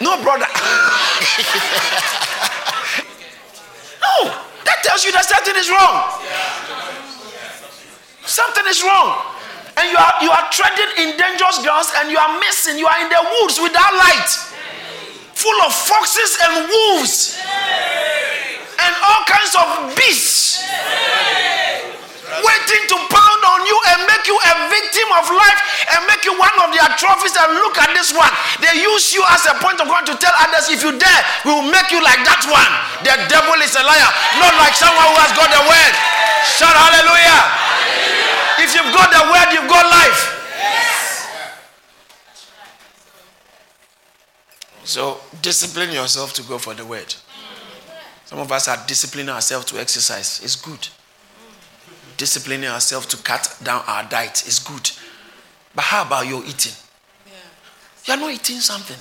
No, 0.00 0.22
brother. 0.22 0.46
no, 4.00 4.30
that 4.64 4.78
tells 4.82 5.04
you 5.04 5.12
that 5.12 5.24
something 5.26 5.56
is 5.56 5.68
wrong. 5.70 6.08
Something 8.24 8.66
is 8.68 8.82
wrong. 8.84 9.24
And 9.78 9.86
you 9.90 9.98
are 9.98 10.14
you 10.20 10.30
are 10.30 10.46
treading 10.50 10.90
in 10.98 11.16
dangerous 11.16 11.62
grounds 11.62 11.90
and 12.02 12.10
you 12.10 12.18
are 12.18 12.38
missing. 12.40 12.78
You 12.78 12.86
are 12.86 13.00
in 13.00 13.08
the 13.08 13.22
woods 13.40 13.62
without 13.62 13.94
light 13.94 14.30
full 15.38 15.62
of 15.62 15.72
foxes 15.72 16.36
and 16.42 16.66
wolves 16.66 17.38
and 17.38 18.92
all 19.06 19.22
kinds 19.22 19.54
of 19.54 19.94
beasts 19.94 20.66
waiting 22.44 22.82
to 22.92 22.96
pound 23.08 23.42
on 23.44 23.60
you 23.66 23.76
and 23.94 23.98
make 24.08 24.24
you 24.26 24.36
a 24.36 24.52
victim 24.70 25.08
of 25.18 25.26
life 25.30 25.60
and 25.94 26.00
make 26.06 26.24
you 26.24 26.34
one 26.36 26.54
of 26.62 26.74
their 26.74 26.88
trophies. 26.98 27.34
And 27.38 27.50
look 27.62 27.78
at 27.78 27.94
this 27.94 28.10
one. 28.14 28.30
They 28.60 28.80
use 28.82 29.14
you 29.14 29.22
as 29.30 29.46
a 29.46 29.54
point 29.62 29.78
of 29.78 29.86
contact 29.90 30.10
to 30.10 30.16
tell 30.18 30.34
others 30.42 30.70
if 30.72 30.80
you 30.82 30.96
dare, 30.96 31.22
we 31.44 31.52
will 31.54 31.68
make 31.70 31.90
you 31.90 32.00
like 32.02 32.22
that 32.24 32.42
one. 32.48 32.72
The 33.04 33.14
devil 33.30 33.58
is 33.60 33.74
a 33.76 33.84
liar, 33.84 34.10
not 34.42 34.54
like 34.58 34.74
someone 34.74 35.06
who 35.12 35.18
has 35.20 35.32
got 35.36 35.48
the 35.50 35.62
word. 35.64 35.94
Shout 36.56 36.74
hallelujah. 36.74 37.40
hallelujah. 37.40 38.64
If 38.64 38.74
you've 38.74 38.92
got 38.94 39.08
the 39.14 39.22
word, 39.30 39.48
you've 39.54 39.70
got 39.70 39.86
life. 39.86 40.38
So 44.88 45.20
discipline 45.42 45.92
yourself 45.92 46.32
to 46.34 46.42
go 46.42 46.56
for 46.56 46.72
the 46.72 46.84
word. 46.84 47.14
Some 48.24 48.38
of 48.38 48.50
us 48.50 48.68
are 48.68 48.78
disciplining 48.86 49.28
ourselves 49.28 49.66
to 49.66 49.78
exercise. 49.78 50.40
It's 50.42 50.56
good. 50.56 50.88
Disciplining 52.18 52.68
ourselves 52.68 53.06
to 53.06 53.16
cut 53.16 53.56
down 53.62 53.82
our 53.86 54.02
diet 54.02 54.46
is 54.46 54.58
good. 54.58 54.90
But 55.74 55.84
how 55.84 56.04
about 56.04 56.26
your 56.26 56.44
eating? 56.44 56.74
You're 58.04 58.16
not 58.16 58.32
eating 58.32 58.56
something. 58.58 58.96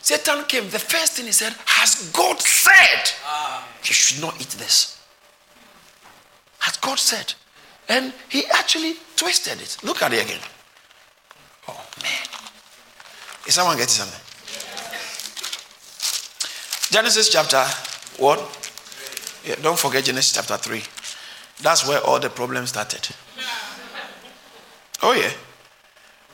Satan 0.00 0.44
came. 0.44 0.70
The 0.70 0.78
first 0.78 1.14
thing 1.14 1.26
he 1.26 1.32
said, 1.32 1.54
Has 1.66 2.10
God 2.12 2.38
said 2.40 3.12
ah. 3.24 3.66
you 3.82 3.92
should 3.92 4.22
not 4.22 4.40
eat 4.40 4.50
this? 4.50 5.02
Has 6.60 6.76
God 6.76 6.98
said? 6.98 7.34
And 7.88 8.12
he 8.28 8.44
actually 8.54 8.94
twisted 9.16 9.60
it. 9.60 9.76
Look 9.82 10.02
at 10.02 10.12
it 10.12 10.24
again. 10.24 10.40
Oh, 11.68 11.84
man. 12.00 12.26
Is 13.46 13.54
someone 13.54 13.76
getting 13.76 13.88
something? 13.88 14.20
Genesis 16.92 17.28
chapter 17.28 17.64
what? 18.22 18.63
Yeah, 19.44 19.56
don't 19.56 19.78
forget 19.78 20.04
Genesis 20.04 20.32
chapter 20.32 20.56
3. 20.56 20.82
That's 21.62 21.86
where 21.86 22.00
all 22.00 22.18
the 22.18 22.30
problems 22.30 22.70
started. 22.70 23.08
Oh, 25.02 25.12
yeah. 25.12 25.30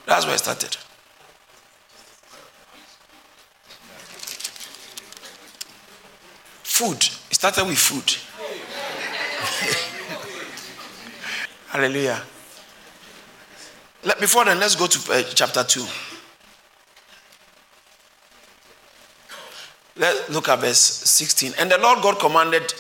That's 0.07 0.25
where 0.27 0.35
it 0.35 0.38
started. 0.38 0.77
Food. 6.62 7.09
It 7.31 7.35
started 7.35 7.66
with 7.66 7.79
food. 7.79 8.16
Hallelujah. 11.68 12.23
Let, 14.05 14.20
Before 14.20 14.44
then, 14.44 14.61
let's 14.61 14.77
go 14.77 14.87
to 14.87 15.12
uh, 15.12 15.23
chapter 15.35 15.64
2. 15.64 15.85
Let's 19.96 20.31
look 20.31 20.49
at 20.49 20.61
verse 20.61 20.79
16. 20.79 21.55
And 21.59 21.70
the 21.70 21.79
Lord 21.79 22.01
God 22.03 22.18
commanded, 22.18 22.73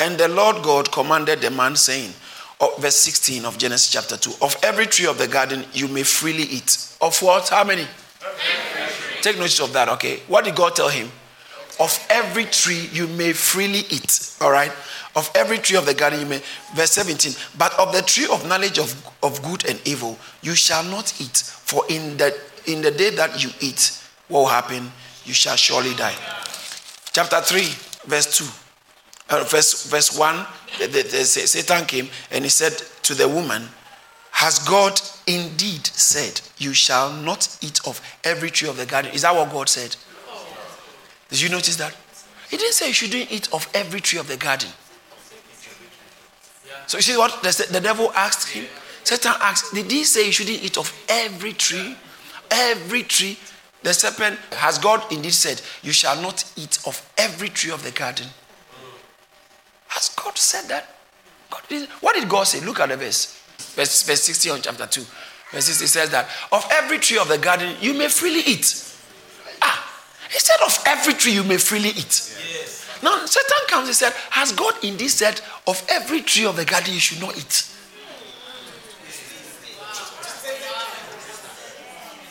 and 0.00 0.18
the 0.18 0.28
Lord 0.28 0.62
God 0.62 0.90
commanded 0.90 1.40
the 1.40 1.50
man, 1.50 1.76
saying, 1.76 2.12
oh, 2.60 2.74
verse 2.78 2.96
16 2.96 3.44
of 3.44 3.58
Genesis 3.58 3.90
chapter 3.90 4.16
2, 4.16 4.44
of 4.44 4.56
every 4.62 4.86
tree 4.86 5.06
of 5.06 5.18
the 5.18 5.28
garden 5.28 5.64
you 5.72 5.88
may 5.88 6.02
freely 6.02 6.44
eat. 6.44 6.96
Of 7.00 7.20
what? 7.22 7.48
How 7.48 7.64
many? 7.64 7.86
Take 9.22 9.36
notice 9.36 9.60
of 9.60 9.72
that, 9.72 9.88
okay? 9.90 10.20
What 10.28 10.44
did 10.44 10.54
God 10.54 10.74
tell 10.74 10.88
him? 10.88 11.10
Of 11.78 12.06
every 12.10 12.44
tree 12.44 12.88
you 12.92 13.06
may 13.06 13.32
freely 13.32 13.80
eat. 13.90 14.36
All 14.40 14.50
right? 14.50 14.72
Of 15.16 15.30
every 15.34 15.58
tree 15.58 15.76
of 15.76 15.86
the 15.86 15.94
garden 15.94 16.20
you 16.20 16.26
may. 16.26 16.42
Verse 16.74 16.92
17. 16.92 17.32
But 17.58 17.78
of 17.78 17.92
the 17.92 18.02
tree 18.02 18.26
of 18.30 18.46
knowledge 18.46 18.78
of, 18.78 18.94
of 19.22 19.42
good 19.42 19.64
and 19.66 19.80
evil 19.86 20.18
you 20.42 20.54
shall 20.54 20.84
not 20.84 21.20
eat. 21.20 21.36
For 21.36 21.84
in 21.88 22.16
the 22.16 22.38
in 22.66 22.82
the 22.82 22.90
day 22.90 23.10
that 23.10 23.42
you 23.42 23.50
eat, 23.60 23.98
what 24.28 24.40
will 24.40 24.46
happen? 24.48 24.92
you 25.24 25.34
shall 25.34 25.56
surely 25.56 25.94
die. 25.94 26.14
Chapter 27.12 27.40
3, 27.40 27.62
verse 28.06 28.38
2. 28.38 28.44
Uh, 29.30 29.44
verse, 29.44 29.86
verse 29.86 30.18
1, 30.18 30.46
the, 30.78 30.86
the, 30.88 31.02
the, 31.02 31.24
Satan 31.24 31.84
came 31.86 32.08
and 32.30 32.44
he 32.44 32.50
said 32.50 32.72
to 33.02 33.14
the 33.14 33.28
woman, 33.28 33.68
Has 34.32 34.58
God 34.60 35.00
indeed 35.26 35.86
said, 35.86 36.40
You 36.58 36.72
shall 36.72 37.12
not 37.12 37.56
eat 37.60 37.80
of 37.86 38.00
every 38.24 38.50
tree 38.50 38.68
of 38.68 38.76
the 38.76 38.86
garden? 38.86 39.12
Is 39.12 39.22
that 39.22 39.34
what 39.34 39.50
God 39.50 39.68
said? 39.68 39.94
Did 41.28 41.40
you 41.40 41.48
notice 41.48 41.76
that? 41.76 41.94
He 42.50 42.56
didn't 42.56 42.74
say 42.74 42.88
you 42.88 42.92
shouldn't 42.92 43.30
eat 43.30 43.48
of 43.54 43.68
every 43.72 44.00
tree 44.00 44.18
of 44.18 44.26
the 44.26 44.36
garden. 44.36 44.70
So 46.88 46.98
you 46.98 47.02
see 47.02 47.16
what 47.16 47.40
the, 47.42 47.68
the 47.70 47.80
devil 47.80 48.10
asked 48.16 48.48
him? 48.48 48.66
Satan 49.04 49.32
asked, 49.40 49.72
Did 49.72 49.90
he 49.90 50.02
say 50.02 50.26
you 50.26 50.32
shouldn't 50.32 50.62
eat 50.62 50.76
of 50.76 50.92
every 51.08 51.52
tree? 51.52 51.96
Every 52.50 53.04
tree 53.04 53.38
the 53.82 53.94
serpent, 53.94 54.38
has 54.52 54.78
God 54.78 55.10
indeed 55.10 55.32
said, 55.32 55.62
You 55.82 55.92
shall 55.92 56.20
not 56.20 56.44
eat 56.56 56.78
of 56.86 57.08
every 57.16 57.48
tree 57.48 57.72
of 57.72 57.82
the 57.82 57.90
garden? 57.90 58.26
Has 59.90 60.08
God 60.10 60.38
said 60.38 60.68
that? 60.68 60.86
God 61.50 61.62
did, 61.68 61.88
what 62.00 62.14
did 62.14 62.28
God 62.28 62.44
say? 62.44 62.64
Look 62.64 62.80
at 62.80 62.88
the 62.88 62.96
verse. 62.96 63.36
Verse, 63.74 64.02
verse 64.04 64.22
60 64.22 64.50
on 64.50 64.62
chapter 64.62 64.86
2. 64.86 65.00
Verse 65.50 65.64
60 65.64 65.86
says 65.86 66.10
that, 66.10 66.28
Of 66.52 66.64
every 66.70 66.98
tree 66.98 67.18
of 67.18 67.28
the 67.28 67.38
garden 67.38 67.76
you 67.80 67.92
may 67.94 68.08
freely 68.08 68.40
eat. 68.40 68.94
Ah, 69.60 70.02
he 70.30 70.38
said, 70.38 70.56
Of 70.64 70.78
every 70.86 71.14
tree 71.14 71.32
you 71.32 71.42
may 71.42 71.56
freely 71.56 71.88
eat. 71.88 72.36
Yes. 72.52 72.88
Now, 73.02 73.24
Satan 73.26 73.66
comes 73.68 73.88
and 73.88 73.96
said, 73.96 74.12
Has 74.30 74.52
God 74.52 74.74
indeed 74.84 75.08
said, 75.08 75.40
Of 75.66 75.84
every 75.90 76.22
tree 76.22 76.46
of 76.46 76.54
the 76.56 76.64
garden 76.64 76.94
you 76.94 77.00
should 77.00 77.20
not 77.20 77.36
eat? 77.36 77.66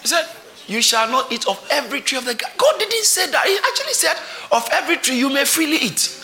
He 0.02 0.08
said, 0.08 0.26
you 0.70 0.84
shall 0.84 1.10
not 1.10 1.32
eat 1.32 1.48
of 1.48 1.68
every 1.72 2.00
tree 2.00 2.20
of 2.20 2.26
the 2.26 2.36
garden. 2.36 2.56
God 2.58 2.78
didn't 2.78 3.04
say 3.04 3.30
that. 3.32 3.46
He 3.46 3.58
actually 3.58 3.94
said, 3.94 4.16
Of 4.52 4.70
every 4.72 4.98
tree 4.98 5.18
you 5.18 5.30
may 5.30 5.44
freely 5.44 5.78
eat. 5.78 6.16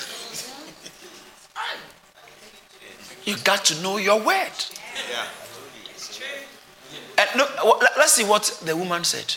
You 3.26 3.36
got 3.44 3.66
to 3.66 3.82
know 3.82 3.98
your 3.98 4.20
word. 4.20 4.52
Yeah. 5.12 5.26
And 7.18 7.30
look, 7.38 7.50
let's 7.98 8.14
see 8.14 8.24
what 8.24 8.60
the 8.64 8.76
woman 8.76 9.04
said. 9.04 9.36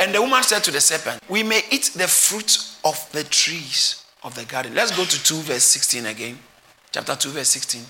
And 0.00 0.14
the 0.14 0.20
woman 0.20 0.42
said 0.42 0.62
to 0.64 0.70
the 0.70 0.80
serpent, 0.80 1.22
We 1.28 1.42
may 1.42 1.62
eat 1.70 1.92
the 1.94 2.06
fruit 2.06 2.58
of 2.84 3.08
the 3.12 3.24
trees 3.24 4.04
of 4.22 4.34
the 4.34 4.44
garden. 4.44 4.74
Let's 4.74 4.96
go 4.96 5.04
to 5.04 5.24
2 5.24 5.34
verse 5.42 5.64
16 5.64 6.06
again. 6.06 6.38
Chapter 6.90 7.14
2, 7.16 7.28
verse 7.30 7.48
16. 7.48 7.84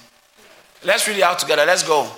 Let's 0.85 1.07
read 1.07 1.19
it 1.19 1.23
out 1.23 1.39
together. 1.39 1.65
Let's 1.65 1.83
go. 1.83 2.11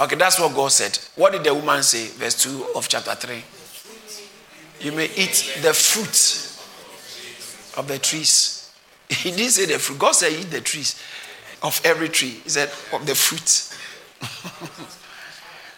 Okay, 0.00 0.14
that's 0.14 0.38
what 0.38 0.54
God 0.54 0.70
said. 0.70 0.96
What 1.16 1.32
did 1.32 1.44
the 1.44 1.54
woman 1.54 1.82
say? 1.82 2.06
Verse 2.06 2.40
2 2.42 2.72
of 2.76 2.88
chapter 2.88 3.14
3. 3.14 3.42
You 4.80 4.92
may 4.92 5.06
eat 5.16 5.58
the 5.62 5.72
fruit 5.74 6.58
of 7.78 7.88
the 7.88 7.98
trees. 7.98 8.72
He 9.08 9.30
didn't 9.30 9.52
say 9.52 9.64
the 9.66 9.78
fruit. 9.78 9.98
God 9.98 10.12
said, 10.12 10.32
eat 10.32 10.50
the 10.50 10.60
trees 10.60 11.00
of 11.62 11.80
every 11.84 12.08
tree. 12.08 12.40
He 12.44 12.48
said, 12.48 12.70
of 12.92 13.06
the 13.06 13.14
fruit. 13.14 13.74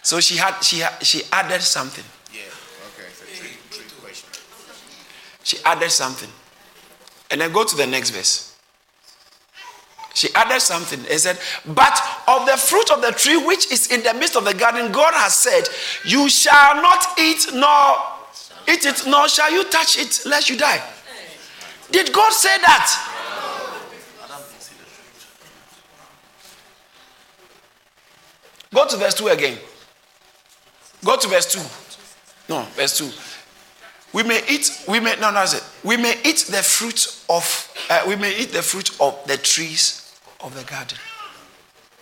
So 0.01 0.19
she 0.19 0.35
had 0.37 0.59
she 0.61 0.79
had, 0.79 1.03
she 1.05 1.21
added 1.31 1.61
something. 1.61 2.03
Yeah. 2.33 2.41
Okay. 2.41 3.09
So 3.13 3.25
trick, 3.25 3.57
trick 3.69 4.01
question. 4.01 4.29
She 5.43 5.57
added 5.63 5.91
something. 5.91 6.29
And 7.29 7.39
then 7.39 7.51
go 7.53 7.63
to 7.63 7.75
the 7.75 7.87
next 7.87 8.09
verse. 8.09 8.55
She 10.13 10.33
added 10.35 10.59
something. 10.59 10.99
He 11.05 11.17
said, 11.17 11.39
But 11.65 11.97
of 12.27 12.45
the 12.45 12.57
fruit 12.57 12.91
of 12.91 13.01
the 13.01 13.11
tree 13.11 13.37
which 13.37 13.71
is 13.71 13.91
in 13.91 14.03
the 14.03 14.13
midst 14.13 14.35
of 14.35 14.43
the 14.43 14.53
garden, 14.53 14.91
God 14.91 15.13
has 15.13 15.35
said, 15.35 15.69
You 16.03 16.27
shall 16.27 16.75
not 16.81 17.17
eat 17.19 17.47
nor 17.53 17.97
eat 18.71 18.85
it, 18.85 19.03
nor 19.07 19.27
shall 19.27 19.51
you 19.51 19.63
touch 19.65 19.97
it, 19.97 20.21
lest 20.25 20.49
you 20.49 20.57
die. 20.57 20.81
Did 21.91 22.13
God 22.13 22.31
say 22.31 22.57
that? 22.57 23.17
Go 28.73 28.87
to 28.87 28.97
verse 28.97 29.13
2 29.15 29.27
again. 29.27 29.57
Go 31.03 31.17
to 31.17 31.27
verse 31.27 31.51
2. 31.51 32.53
No, 32.53 32.61
verse 32.73 32.97
2. 32.97 33.11
We 34.13 34.23
may 34.23 34.41
eat, 34.49 34.83
we 34.87 34.99
may, 34.99 35.15
no, 35.15 35.31
that's 35.31 35.53
it. 35.53 35.63
We 35.83 35.97
may 35.97 36.15
eat 36.23 36.45
the 36.49 36.61
fruit 36.63 37.23
of, 37.29 37.73
uh, 37.89 38.03
we 38.07 38.15
may 38.15 38.37
eat 38.37 38.51
the 38.51 38.61
fruit 38.61 38.99
of 38.99 39.17
the 39.25 39.37
trees 39.37 40.17
of 40.41 40.55
the 40.55 40.63
garden. 40.63 40.97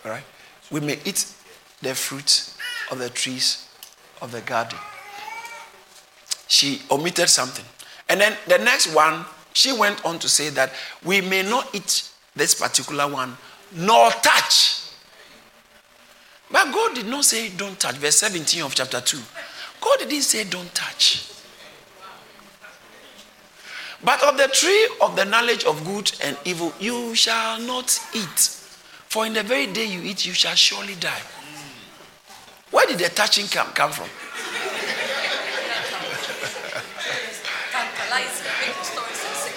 All 0.04 0.10
right? 0.10 0.24
We 0.70 0.80
may 0.80 0.98
eat 1.04 1.26
the 1.82 1.94
fruit 1.94 2.52
of 2.90 2.98
the 2.98 3.10
trees 3.10 3.68
of 4.20 4.32
the 4.32 4.40
garden. 4.40 4.78
She 6.50 6.82
omitted 6.90 7.30
something. 7.30 7.64
And 8.08 8.20
then 8.20 8.36
the 8.48 8.58
next 8.58 8.92
one, 8.92 9.24
she 9.52 9.72
went 9.72 10.04
on 10.04 10.18
to 10.18 10.28
say 10.28 10.48
that 10.50 10.72
we 11.04 11.20
may 11.20 11.44
not 11.44 11.72
eat 11.72 12.10
this 12.34 12.56
particular 12.56 13.06
one, 13.06 13.36
nor 13.72 14.10
touch. 14.10 14.82
But 16.50 16.72
God 16.72 16.96
did 16.96 17.06
not 17.06 17.24
say 17.24 17.50
don't 17.50 17.78
touch. 17.78 17.94
Verse 17.94 18.16
17 18.16 18.62
of 18.62 18.74
chapter 18.74 19.00
2. 19.00 19.16
God 19.80 19.98
didn't 20.00 20.22
say 20.22 20.42
don't 20.42 20.74
touch. 20.74 21.30
But 24.02 24.20
of 24.24 24.36
the 24.36 24.48
tree 24.48 24.88
of 25.00 25.14
the 25.14 25.24
knowledge 25.26 25.64
of 25.64 25.84
good 25.84 26.10
and 26.24 26.36
evil, 26.44 26.72
you 26.80 27.14
shall 27.14 27.60
not 27.60 27.96
eat. 28.12 28.38
For 29.06 29.24
in 29.24 29.34
the 29.34 29.44
very 29.44 29.68
day 29.68 29.84
you 29.84 30.02
eat, 30.02 30.26
you 30.26 30.32
shall 30.32 30.56
surely 30.56 30.96
die. 30.96 31.22
Where 32.72 32.88
did 32.88 32.98
the 32.98 33.08
touching 33.08 33.46
come, 33.46 33.68
come 33.68 33.92
from? 33.92 34.08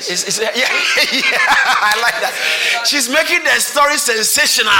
It's, 0.10 0.24
it's, 0.24 0.40
yeah, 0.40 0.52
yeah, 0.56 1.38
I 1.80 1.94
like 2.02 2.18
that. 2.20 2.34
She's 2.86 3.10
making 3.10 3.44
the 3.44 3.56
story 3.60 3.98
sensational, 3.98 4.74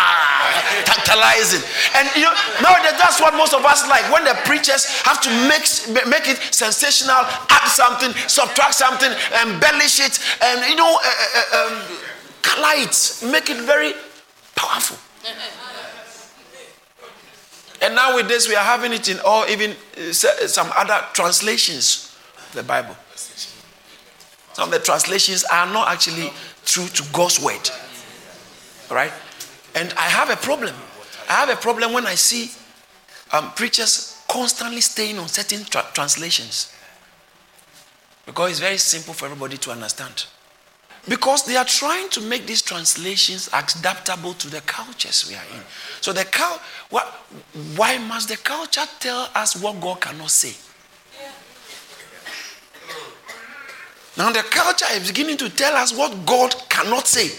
tantalizing. 0.84 1.64
And 1.96 2.10
you 2.16 2.24
know, 2.24 2.36
nowadays 2.62 3.00
that's 3.00 3.22
what 3.22 3.34
most 3.34 3.54
of 3.54 3.64
us 3.66 3.88
like. 3.88 4.04
When 4.12 4.24
the 4.24 4.36
preachers 4.46 4.86
have 5.04 5.22
to 5.22 5.32
make, 5.48 5.66
make 6.08 6.28
it 6.28 6.40
sensational, 6.54 7.24
add 7.50 7.68
something, 7.68 8.12
subtract 8.28 8.76
something, 8.76 9.12
embellish 9.46 10.00
it, 10.00 10.20
and 10.42 10.68
you 10.70 10.76
know, 10.76 11.00
uh, 11.00 11.08
uh, 11.08 11.44
uh 11.54 11.68
um, 11.68 11.98
color 12.42 12.84
it, 12.84 12.94
make 13.32 13.50
it 13.50 13.58
very 13.64 13.94
powerful. 14.56 14.98
And 17.82 17.96
now 17.96 18.16
with 18.16 18.30
this, 18.30 18.48
we 18.48 18.56
are 18.56 18.64
having 18.64 18.94
it 18.94 19.10
in 19.10 19.20
all, 19.26 19.46
even 19.48 19.72
uh, 19.98 20.14
some 20.14 20.72
other 20.76 21.04
translations 21.14 22.14
the 22.54 22.64
Bible. 22.64 22.96
Some 24.54 24.70
of 24.70 24.72
the 24.72 24.80
translations 24.80 25.44
are 25.46 25.72
not 25.72 25.90
actually 25.90 26.32
true 26.66 26.88
to 26.88 27.04
God's 27.12 27.40
word. 27.40 27.70
All 28.90 28.96
right? 28.96 29.12
And 29.76 29.94
I 29.94 30.08
have 30.10 30.30
a 30.30 30.36
problem. 30.36 30.76
I 31.30 31.34
have 31.34 31.50
a 31.50 31.56
problem 31.56 31.94
when 31.94 32.06
I 32.06 32.16
see 32.16 32.52
um, 33.32 33.52
preachers 33.54 34.24
constantly 34.30 34.82
staying 34.82 35.18
on 35.18 35.28
certain 35.28 35.64
tra- 35.66 35.86
translations. 35.94 36.74
Because 38.26 38.52
it's 38.52 38.60
very 38.60 38.78
simple 38.78 39.14
for 39.14 39.26
everybody 39.26 39.58
to 39.58 39.72
understand. 39.72 40.26
Because 41.10 41.46
they 41.46 41.58
are 41.58 41.66
trying 41.66 42.08
to 42.10 42.22
make 42.22 42.46
these 42.46 42.62
translations 42.62 43.50
adaptable 43.52 44.34
to 44.36 44.50
the 44.50 44.62
cultures 44.62 45.28
we 45.28 45.36
are 45.36 45.44
in. 45.54 45.62
So 46.00 46.14
the 46.14 46.24
cow, 46.24 46.60
why 47.76 47.98
must 47.98 48.30
the 48.30 48.38
culture 48.38 48.86
tell 49.00 49.30
us 49.36 49.62
what 49.62 49.82
God 49.82 50.00
cannot 50.00 50.32
say? 50.32 50.56
Now 54.18 54.32
the 54.32 54.44
culture 54.44 54.86
is 54.92 55.08
beginning 55.08 55.38
to 55.38 55.50
tell 55.50 55.76
us 55.76 55.96
what 55.96 56.26
God 56.26 56.54
cannot 56.70 57.08
say. 57.08 57.32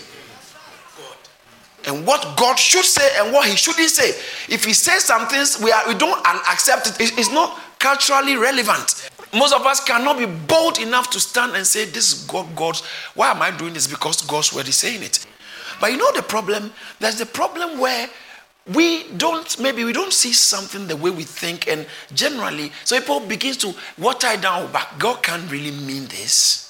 And 1.86 2.06
what 2.06 2.36
God 2.36 2.58
should 2.58 2.84
say 2.84 3.08
and 3.18 3.32
what 3.32 3.46
he 3.46 3.56
shouldn't 3.56 3.90
say. 3.90 4.08
If 4.52 4.64
he 4.64 4.72
says 4.72 5.04
some 5.04 5.28
things, 5.28 5.60
we, 5.62 5.70
are, 5.70 5.86
we 5.86 5.94
don't 5.94 6.18
accept 6.50 6.86
it. 6.86 6.96
It's 7.00 7.30
not 7.30 7.60
culturally 7.78 8.36
relevant. 8.36 9.10
Most 9.34 9.52
of 9.52 9.66
us 9.66 9.84
cannot 9.84 10.18
be 10.18 10.26
bold 10.26 10.78
enough 10.78 11.10
to 11.10 11.20
stand 11.20 11.54
and 11.54 11.66
say, 11.66 11.84
This 11.84 12.12
is 12.12 12.26
God, 12.26 12.46
God's. 12.56 12.82
Why 13.14 13.30
am 13.30 13.42
I 13.42 13.50
doing 13.50 13.74
this? 13.74 13.86
Because 13.86 14.22
God's 14.22 14.52
word 14.54 14.68
is 14.68 14.76
saying 14.76 15.02
it. 15.02 15.26
But 15.80 15.90
you 15.90 15.98
know 15.98 16.12
the 16.12 16.22
problem? 16.22 16.72
There's 17.00 17.18
the 17.18 17.26
problem 17.26 17.78
where 17.78 18.08
we 18.72 19.04
don't 19.16 19.60
maybe 19.60 19.84
we 19.84 19.92
don't 19.92 20.12
see 20.12 20.32
something 20.32 20.86
the 20.86 20.96
way 20.96 21.10
we 21.10 21.22
think 21.22 21.68
and 21.68 21.86
generally 22.14 22.72
so 22.84 22.98
people 22.98 23.20
begins 23.20 23.58
to 23.58 23.74
water 23.98 24.28
it 24.28 24.40
down 24.40 24.70
but 24.72 24.88
god 24.98 25.22
can't 25.22 25.50
really 25.50 25.70
mean 25.70 26.06
this 26.06 26.64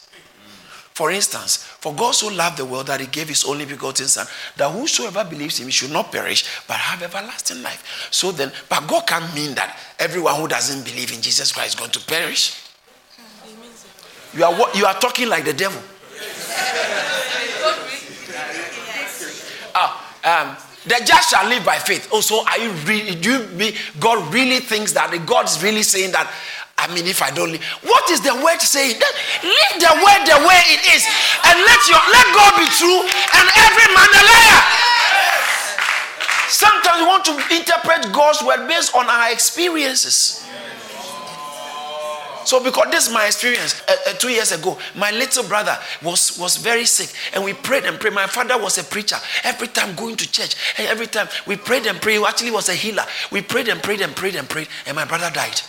for 0.95 1.11
instance, 1.11 1.57
for 1.57 1.93
God 1.93 2.13
so 2.13 2.29
loved 2.29 2.57
the 2.57 2.65
world 2.65 2.87
that 2.87 3.01
he 3.01 3.07
gave 3.09 3.29
his 3.29 3.45
only 3.45 3.65
begotten 3.65 4.07
Son, 4.07 4.29
that 4.57 4.71
whosoever 4.71 5.25
believes 5.25 5.59
in 5.59 5.67
him 5.67 5.71
should 5.73 5.91
not 5.91 6.13
perish, 6.13 6.45
but 6.69 6.77
have 6.77 7.03
everlasting 7.03 7.65
life. 7.65 8.07
So 8.13 8.31
then, 8.31 8.53
but 8.69 8.87
God 8.87 9.05
can't 9.05 9.35
mean 9.35 9.57
that 9.57 9.77
everyone 9.99 10.37
who 10.37 10.47
doesn't 10.47 10.85
believe 10.85 11.13
in 11.13 11.21
Jesus 11.21 11.51
Christ 11.51 11.71
is 11.71 11.75
going 11.75 11.91
to 11.91 12.01
perish. 12.07 12.63
You 14.35 14.45
are, 14.45 14.77
you 14.77 14.87
are 14.87 14.95
talking 14.95 15.29
like 15.29 15.45
the 15.45 15.53
devil. 15.53 15.83
ah, 19.75 19.99
um, 20.23 20.57
the 20.85 21.01
just 21.05 21.31
shall 21.31 21.49
live 21.49 21.65
by 21.65 21.79
faith. 21.79 22.13
Also, 22.13 22.37
oh, 22.37 22.45
are 22.47 22.59
you 22.59 22.71
really, 22.85 23.15
do 23.15 23.49
you, 23.57 23.73
God 23.99 24.33
really 24.33 24.61
thinks 24.61 24.93
that 24.93 25.11
God 25.27 25.47
is 25.47 25.63
really 25.63 25.83
saying 25.83 26.13
that 26.13 26.31
I 26.77 26.93
mean, 26.93 27.07
if 27.07 27.23
I 27.23 27.31
don't 27.31 27.53
leave, 27.53 27.63
what 27.87 28.11
is 28.11 28.21
the 28.21 28.35
word 28.35 28.61
saying? 28.61 28.99
Then 28.99 29.15
leave 29.47 29.77
the 29.79 29.95
word 29.95 30.21
the 30.27 30.43
way 30.43 30.61
it 30.75 30.83
is, 30.91 31.07
and 31.47 31.57
let 31.63 31.81
your 31.87 32.03
let 32.11 32.27
God 32.35 32.53
be 32.59 32.67
true, 32.75 33.01
and 33.01 33.47
every 33.63 33.89
man 33.95 34.11
a 34.11 34.23
liar. 34.27 34.61
Sometimes 36.51 36.99
we 36.99 37.07
want 37.07 37.25
to 37.31 37.35
interpret 37.55 38.13
God's 38.13 38.43
word 38.43 38.67
based 38.67 38.95
on 38.95 39.07
our 39.07 39.33
experiences. 39.33 40.45
So, 42.45 42.63
because 42.63 42.87
this 42.91 43.09
is 43.09 43.13
my 43.13 43.27
experience, 43.27 43.83
uh, 43.89 43.97
uh, 44.09 44.13
two 44.15 44.29
years 44.29 44.53
ago, 44.53 44.79
my 44.95 45.11
little 45.11 45.45
brother 45.45 45.77
was, 46.03 46.39
was 46.39 46.57
very 46.57 46.85
sick, 46.85 47.11
and 47.35 47.43
we 47.43 47.55
prayed 47.55 47.85
and 47.85 47.99
prayed. 47.99 48.13
My 48.13 48.27
father 48.27 48.59
was 48.59 48.77
a 48.79 48.85
preacher. 48.85 49.17
Every 49.43 49.69
time 49.69 49.95
going 49.95 50.17
to 50.17 50.31
church, 50.31 50.55
and 50.79 50.87
every 50.87 51.07
time 51.07 51.29
we 51.47 51.57
prayed 51.57 51.87
and 51.87 52.01
prayed, 52.01 52.19
he 52.19 52.25
actually 52.25 52.51
was 52.51 52.69
a 52.69 52.75
healer. 52.75 53.05
We 53.31 53.41
prayed 53.41 53.69
and 53.69 53.83
prayed 53.83 54.03
and 54.03 54.15
prayed 54.15 54.35
and 54.35 54.49
prayed, 54.49 54.69
and 54.87 54.95
my 54.95 55.05
brother 55.05 55.31
died. 55.33 55.61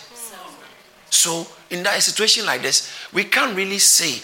So, 1.08 1.46
in 1.70 1.82
that 1.84 2.02
situation 2.02 2.44
like 2.44 2.62
this, 2.62 2.92
we 3.12 3.24
can't 3.24 3.56
really 3.56 3.78
say 3.78 4.22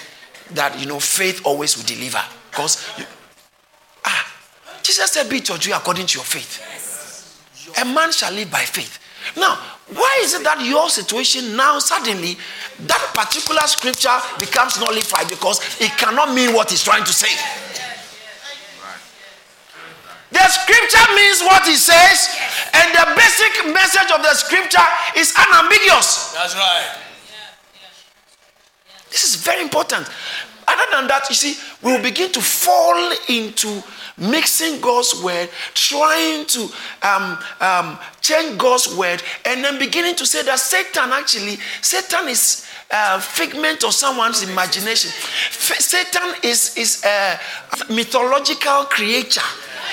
that 0.51 0.79
you 0.79 0.87
know 0.87 1.01
faith 1.01 1.41
always 1.45 1.77
will 1.77 1.85
deliver 1.85 2.21
because 2.51 2.85
ah, 4.05 4.33
Jesus 4.83 5.11
said, 5.11 5.29
"Be 5.31 5.37
you 5.37 5.75
according 5.75 6.07
to 6.07 6.19
your 6.19 6.25
faith." 6.25 6.69
A 7.81 7.85
man 7.85 8.13
shall 8.13 8.33
live 8.33 8.51
by 8.51 8.65
faith. 8.65 8.99
Now, 9.37 9.57
why 9.95 10.21
is 10.23 10.35
it 10.35 10.45
that 10.45 10.65
your 10.65 10.89
situation 10.89 11.57
now 11.57 11.79
suddenly 11.79 12.37
that 12.87 13.13
particular 13.15 13.63
scripture 13.67 14.17
becomes 14.39 14.81
nullified 14.81 15.29
because 15.29 15.61
it 15.81 15.91
cannot 15.99 16.35
mean 16.35 16.55
what 16.55 16.71
he's 16.71 16.83
trying 16.83 17.05
to 17.05 17.13
say? 17.13 17.33
The 20.33 20.49
scripture 20.49 21.07
means 21.15 21.41
what 21.43 21.69
it 21.69 21.77
says, 21.77 22.35
and 22.73 22.89
the 22.95 23.05
basic 23.15 23.75
message 23.75 24.11
of 24.11 24.23
the 24.23 24.33
scripture 24.33 24.87
is 25.17 25.35
unambiguous. 25.37 26.33
That's 26.33 26.55
right. 26.55 26.99
This 29.11 29.25
is 29.25 29.37
very 29.37 29.61
important. 29.61 30.09
Other 30.67 30.85
than 30.91 31.07
that, 31.09 31.29
you 31.29 31.35
see, 31.35 31.61
we 31.83 31.93
will 31.93 32.03
begin 32.03 32.33
to 32.33 32.41
fall 32.41 33.13
into 33.29 33.83
mixing 34.17 34.81
God's 34.81 35.23
word, 35.23 35.49
trying 35.75 36.47
to 36.47 36.69
um, 37.03 37.39
um, 37.61 37.99
change 38.21 38.59
God's 38.59 38.95
word, 38.97 39.23
and 39.45 39.65
then 39.65 39.79
beginning 39.79 40.15
to 40.17 40.27
say 40.27 40.43
that 40.43 40.59
Satan 40.59 41.11
actually, 41.13 41.59
Satan 41.81 42.29
is 42.29 42.67
a 42.91 43.21
figment 43.21 43.85
of 43.85 43.93
someone's 43.95 44.43
imagination. 44.43 45.11
Satan 45.51 46.35
is, 46.43 46.77
is 46.77 47.05
a 47.05 47.39
mythological 47.93 48.85
creature 48.85 49.41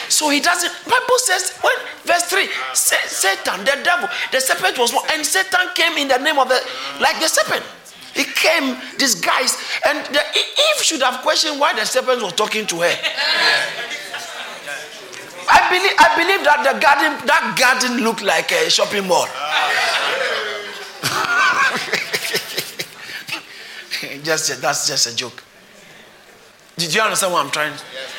so 0.07 0.29
he 0.29 0.39
doesn't. 0.39 0.71
Bible 0.85 1.17
says 1.17 1.51
when 1.61 1.73
verse 2.03 2.23
three, 2.23 2.47
Satan, 2.73 3.59
the 3.65 3.81
devil, 3.83 4.09
the 4.31 4.39
serpent 4.39 4.77
was 4.77 4.91
born, 4.91 5.05
and 5.13 5.25
Satan 5.25 5.69
came 5.75 5.97
in 5.97 6.07
the 6.07 6.17
name 6.17 6.39
of 6.39 6.49
the 6.49 6.59
like 6.99 7.19
the 7.19 7.27
serpent. 7.27 7.65
He 8.13 8.23
came 8.23 8.75
disguised, 8.97 9.57
and 9.87 10.05
the, 10.07 10.19
Eve 10.19 10.81
should 10.81 11.01
have 11.01 11.21
questioned 11.21 11.59
why 11.59 11.73
the 11.73 11.85
serpent 11.85 12.21
was 12.21 12.33
talking 12.33 12.65
to 12.67 12.81
her. 12.81 12.95
I 15.51 15.67
believe, 15.69 15.95
I 15.97 16.15
believe 16.15 16.43
that 16.45 16.63
the 16.63 16.73
garden, 16.79 17.17
that 17.25 17.57
garden 17.57 17.97
looked 18.03 18.21
like 18.21 18.51
a 18.51 18.69
shopping 18.69 19.07
mall. 19.07 19.25
just 24.23 24.61
that's 24.61 24.87
just 24.87 25.07
a 25.07 25.15
joke. 25.15 25.43
Did 26.77 26.93
you 26.93 27.01
understand 27.01 27.33
what 27.33 27.45
I'm 27.45 27.51
trying? 27.51 27.73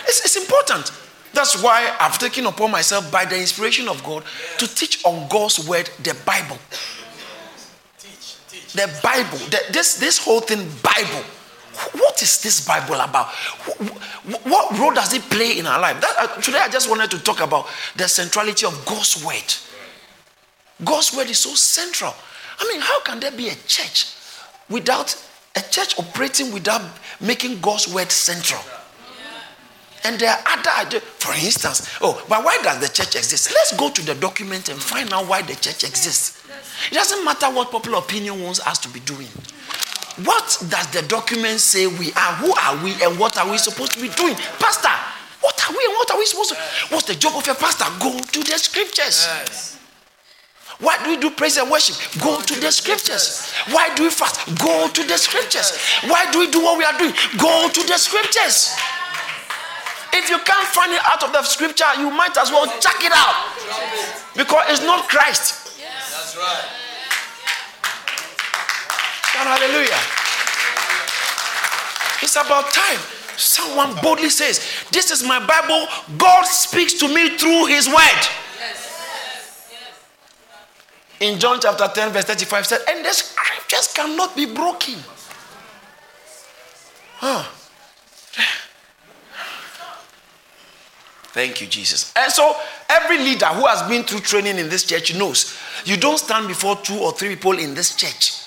It's, 0.06 0.24
it's 0.24 0.36
important. 0.36 0.92
That's 1.32 1.62
why 1.62 1.96
I've 2.00 2.18
taken 2.18 2.46
upon 2.46 2.70
myself 2.70 3.10
by 3.10 3.24
the 3.24 3.38
inspiration 3.38 3.88
of 3.88 4.02
God 4.02 4.24
to 4.58 4.66
teach 4.66 5.04
on 5.04 5.28
God's 5.28 5.66
word, 5.66 5.88
the 6.02 6.16
Bible. 6.26 6.58
The 8.72 9.00
Bible. 9.02 9.38
The, 9.38 9.60
this, 9.72 9.98
this 9.98 10.18
whole 10.18 10.40
thing, 10.40 10.68
Bible. 10.82 11.24
What 11.92 12.20
is 12.22 12.42
this 12.42 12.66
Bible 12.66 12.96
about? 12.96 13.28
What 14.44 14.78
role 14.78 14.92
does 14.92 15.12
it 15.14 15.22
play 15.22 15.58
in 15.58 15.66
our 15.66 15.80
life? 15.80 16.00
That, 16.00 16.14
uh, 16.18 16.40
today 16.40 16.58
I 16.58 16.68
just 16.68 16.90
wanted 16.90 17.10
to 17.12 17.18
talk 17.18 17.40
about 17.40 17.66
the 17.96 18.08
centrality 18.08 18.66
of 18.66 18.84
God's 18.84 19.24
word. 19.24 19.54
God's 20.84 21.14
word 21.14 21.30
is 21.30 21.38
so 21.38 21.54
central. 21.54 22.14
I 22.58 22.68
mean, 22.68 22.80
how 22.80 23.00
can 23.00 23.20
there 23.20 23.30
be 23.30 23.48
a 23.48 23.54
church 23.66 24.14
without 24.68 25.14
a 25.56 25.60
church 25.60 25.98
operating 25.98 26.52
without 26.52 26.82
making 27.20 27.60
God's 27.60 27.92
word 27.92 28.10
central? 28.10 28.62
And 30.02 30.18
there 30.18 30.30
are 30.30 30.42
other, 30.46 30.98
for 31.00 31.34
instance, 31.34 31.88
oh, 32.00 32.24
but 32.28 32.42
why 32.42 32.58
does 32.62 32.80
the 32.80 32.88
church 32.88 33.16
exist? 33.16 33.52
Let's 33.52 33.76
go 33.76 33.90
to 33.90 34.02
the 34.02 34.14
document 34.14 34.70
and 34.70 34.80
find 34.80 35.12
out 35.12 35.28
why 35.28 35.42
the 35.42 35.54
church 35.54 35.84
exists. 35.84 36.42
It 36.90 36.94
doesn't 36.94 37.22
matter 37.24 37.46
what 37.50 37.70
popular 37.70 37.98
opinion 37.98 38.42
wants 38.42 38.66
us 38.66 38.78
to 38.78 38.88
be 38.88 39.00
doing. 39.00 39.28
What 40.24 40.58
does 40.68 40.86
the 40.88 41.02
document 41.08 41.60
say 41.60 41.86
we 41.86 42.12
are? 42.12 42.34
Who 42.42 42.52
are 42.52 42.84
we 42.84 42.92
and 43.02 43.18
what 43.18 43.38
are 43.38 43.50
we 43.50 43.58
supposed 43.58 43.92
to 43.92 44.00
be 44.00 44.08
doing? 44.08 44.34
Pastor, 44.58 44.92
what 45.40 45.56
are 45.68 45.72
we 45.72 45.82
and 45.84 45.94
what 45.94 46.10
are 46.10 46.18
we 46.18 46.26
supposed 46.26 46.50
to 46.50 46.56
What's 46.94 47.06
the 47.06 47.14
job 47.14 47.36
of 47.36 47.48
a 47.48 47.54
pastor? 47.54 47.86
Go 48.00 48.18
to 48.18 48.40
the 48.40 48.58
scriptures. 48.58 49.26
Yes. 49.26 49.78
Why 50.80 50.96
do 51.04 51.10
we 51.10 51.16
do 51.18 51.30
praise 51.30 51.58
and 51.58 51.70
worship? 51.70 51.96
Go 52.22 52.40
to 52.40 52.60
the 52.60 52.70
scriptures. 52.72 53.52
Why 53.70 53.94
do 53.94 54.04
we 54.04 54.10
fast? 54.10 54.40
Go 54.58 54.88
to 54.88 55.02
the 55.04 55.18
scriptures. 55.18 55.76
Why 56.08 56.30
do 56.32 56.40
we 56.40 56.50
do 56.50 56.60
what 56.62 56.78
we 56.78 56.84
are 56.84 56.96
doing? 56.98 57.12
Go 57.38 57.68
to 57.68 57.82
the 57.86 57.98
scriptures. 57.98 58.74
If 60.12 60.28
you 60.28 60.38
can't 60.38 60.66
find 60.68 60.92
it 60.92 61.00
out 61.04 61.22
of 61.22 61.32
the 61.32 61.42
scripture, 61.42 61.84
you 61.98 62.10
might 62.10 62.36
as 62.36 62.50
well 62.50 62.66
check 62.80 62.96
it 63.04 63.12
out. 63.14 63.36
Because 64.34 64.64
it's 64.70 64.82
not 64.82 65.08
Christ. 65.08 65.78
That's 65.78 66.36
right. 66.36 66.79
And 69.40 69.48
hallelujah. 69.48 69.96
It's 72.22 72.36
about 72.36 72.70
time. 72.72 73.00
Someone 73.38 73.94
boldly 74.02 74.28
says, 74.28 74.60
This 74.92 75.10
is 75.10 75.26
my 75.26 75.44
Bible. 75.44 75.88
God 76.18 76.44
speaks 76.44 76.92
to 77.00 77.08
me 77.08 77.38
through 77.38 77.66
his 77.66 77.88
word. 77.88 78.20
In 81.20 81.38
John 81.38 81.58
chapter 81.60 81.88
10, 81.88 82.12
verse 82.12 82.24
35 82.24 82.66
said, 82.66 82.80
And 82.88 83.04
the 83.04 83.12
scriptures 83.12 83.92
cannot 83.94 84.36
be 84.36 84.46
broken. 84.46 84.96
Huh. 87.16 87.44
Thank 91.32 91.60
you, 91.60 91.66
Jesus. 91.66 92.12
And 92.16 92.32
so, 92.32 92.56
every 92.88 93.18
leader 93.18 93.46
who 93.46 93.66
has 93.66 93.88
been 93.88 94.02
through 94.02 94.20
training 94.20 94.58
in 94.58 94.68
this 94.68 94.84
church 94.84 95.14
knows 95.14 95.56
you 95.84 95.96
don't 95.96 96.18
stand 96.18 96.48
before 96.48 96.76
two 96.76 96.98
or 96.98 97.12
three 97.12 97.30
people 97.30 97.58
in 97.58 97.74
this 97.74 97.94
church, 97.94 98.39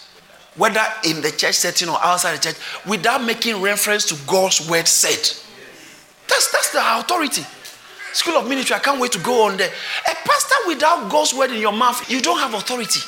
whether 0.55 0.81
in 1.05 1.21
the 1.21 1.31
church 1.31 1.55
setting 1.55 1.89
or 1.89 1.97
outside 2.03 2.37
the 2.37 2.41
church, 2.41 2.55
without 2.85 3.23
making 3.23 3.61
reference 3.61 4.05
to 4.05 4.15
God's 4.27 4.69
word 4.69 4.87
said. 4.87 5.19
That's, 6.27 6.51
that's 6.51 6.71
the 6.71 6.99
authority. 6.99 7.43
School 8.13 8.35
of 8.35 8.47
Ministry, 8.47 8.75
I 8.75 8.79
can't 8.79 9.01
wait 9.01 9.11
to 9.13 9.19
go 9.19 9.47
on 9.47 9.57
there. 9.57 9.69
A 9.69 10.15
pastor 10.27 10.55
without 10.67 11.09
God's 11.09 11.33
word 11.33 11.51
in 11.51 11.59
your 11.59 11.71
mouth, 11.71 12.09
you 12.09 12.21
don't 12.21 12.39
have 12.39 12.53
authority. 12.53 12.99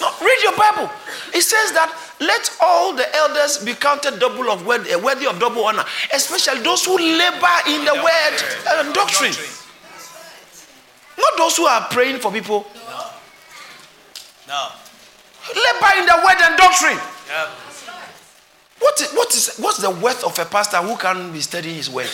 No, 0.00 0.10
read 0.20 0.42
your 0.42 0.56
Bible. 0.56 0.90
It 1.32 1.42
says 1.42 1.72
that 1.72 1.92
let 2.20 2.56
all 2.62 2.94
the 2.94 3.06
elders 3.16 3.58
be 3.58 3.74
counted 3.74 4.18
double 4.18 4.50
of 4.50 4.66
worthy, 4.66 4.92
uh, 4.92 4.98
worthy 4.98 5.26
of 5.26 5.38
double 5.38 5.64
honor, 5.64 5.84
especially 6.12 6.62
those 6.62 6.84
who 6.84 6.96
labor 6.96 7.56
in 7.68 7.84
the 7.84 7.94
word 7.94 8.78
and 8.78 8.94
doctrine. 8.94 9.32
Not 11.18 11.38
those 11.38 11.56
who 11.56 11.66
are 11.66 11.86
praying 11.90 12.18
for 12.18 12.32
people. 12.32 12.66
No. 12.88 13.06
no. 14.48 14.68
Labor 15.48 16.00
in 16.00 16.06
the 16.06 16.22
word 16.24 16.40
and 16.42 16.56
doctrine. 16.56 16.98
Yep. 17.28 17.48
What 18.78 19.00
is, 19.00 19.12
what 19.12 19.34
is 19.34 19.56
what's 19.58 19.78
the 19.78 19.90
worth 19.90 20.24
of 20.24 20.38
a 20.38 20.44
pastor 20.44 20.78
who 20.78 20.96
can't 20.96 21.32
be 21.32 21.40
studying 21.40 21.76
his 21.76 21.90
word? 21.90 22.10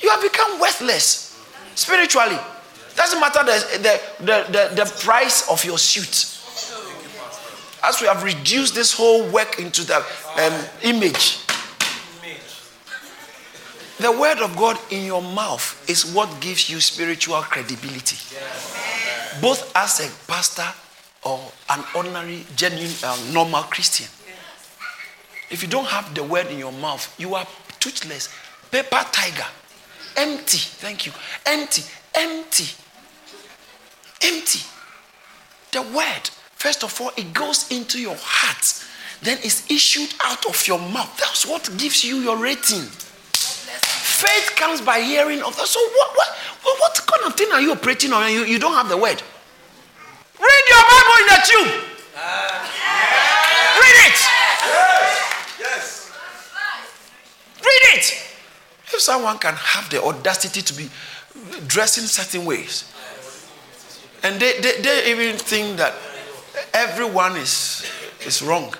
You 0.00 0.10
have 0.10 0.22
become 0.22 0.60
worthless 0.60 1.40
spiritually. 1.74 2.38
Doesn't 2.96 3.20
matter 3.20 3.44
the, 3.44 3.78
the, 3.78 4.24
the, 4.24 4.52
the, 4.52 4.84
the 4.84 5.00
price 5.00 5.48
of 5.48 5.64
your 5.64 5.78
suit 5.78 6.32
as 7.82 8.00
we 8.00 8.06
have 8.06 8.22
reduced 8.22 8.74
this 8.74 8.92
whole 8.92 9.28
work 9.30 9.58
into 9.58 9.84
the 9.84 9.96
um, 9.96 10.64
image, 10.82 11.38
the 13.98 14.12
word 14.12 14.38
of 14.38 14.56
God 14.56 14.78
in 14.90 15.04
your 15.04 15.22
mouth 15.22 15.88
is 15.88 16.12
what 16.14 16.40
gives 16.40 16.70
you 16.70 16.80
spiritual 16.80 17.40
credibility. 17.42 18.16
Both 19.40 19.72
as 19.76 20.00
a 20.00 20.26
pastor 20.30 20.66
or 21.24 21.40
an 21.70 21.84
ordinary, 21.94 22.44
genuine, 22.56 22.92
um, 23.04 23.32
normal 23.32 23.62
Christian. 23.64 24.06
If 25.50 25.62
you 25.62 25.68
don't 25.68 25.86
have 25.86 26.14
the 26.14 26.22
word 26.22 26.46
in 26.48 26.58
your 26.58 26.72
mouth, 26.72 27.14
you 27.18 27.34
are 27.34 27.46
toothless, 27.78 28.28
paper 28.70 29.04
tiger, 29.12 29.46
empty. 30.16 30.58
Thank 30.58 31.06
you. 31.06 31.12
Empty, 31.46 31.82
empty, 32.14 32.74
empty. 34.22 34.60
The 35.72 35.82
word 35.96 36.30
First 36.62 36.84
of 36.84 37.00
all, 37.00 37.10
it 37.16 37.34
goes 37.34 37.68
into 37.72 38.00
your 38.00 38.14
heart, 38.16 38.86
then 39.20 39.36
it's 39.42 39.68
issued 39.68 40.14
out 40.22 40.46
of 40.46 40.64
your 40.68 40.78
mouth. 40.78 41.12
That's 41.18 41.44
what 41.44 41.68
gives 41.76 42.04
you 42.04 42.18
your 42.18 42.36
rating. 42.36 42.82
Faith 43.32 44.52
comes 44.54 44.80
by 44.80 45.00
hearing 45.00 45.42
of 45.42 45.56
that. 45.56 45.66
So, 45.66 45.80
what, 45.80 46.10
what, 46.14 46.78
what 46.78 47.04
kind 47.04 47.26
of 47.26 47.36
thing 47.36 47.50
are 47.50 47.60
you 47.60 47.72
operating 47.72 48.12
on? 48.12 48.30
You, 48.30 48.44
you 48.44 48.60
don't 48.60 48.74
have 48.74 48.88
the 48.88 48.96
word. 48.96 49.20
Read 50.62 50.74
your 50.74 50.84
Bible 50.84 51.16
in 51.20 51.26
the 51.26 51.40
tube. 51.44 51.72
Read 53.80 53.98
it. 54.06 54.18
Yes. 55.58 56.10
Read 57.58 57.98
it. 57.98 58.06
If 58.94 59.00
someone 59.00 59.38
can 59.38 59.54
have 59.54 59.90
the 59.90 60.02
audacity 60.02 60.62
to 60.62 60.74
be 60.74 60.90
dressed 61.66 61.98
in 61.98 62.04
certain 62.04 62.44
ways, 62.44 62.92
and 64.22 64.40
they, 64.40 64.60
they, 64.60 64.80
they 64.80 65.10
even 65.10 65.36
think 65.36 65.78
that 65.78 65.94
everyone 66.72 67.36
is, 67.36 67.84
is 68.24 68.42
wrong. 68.42 68.74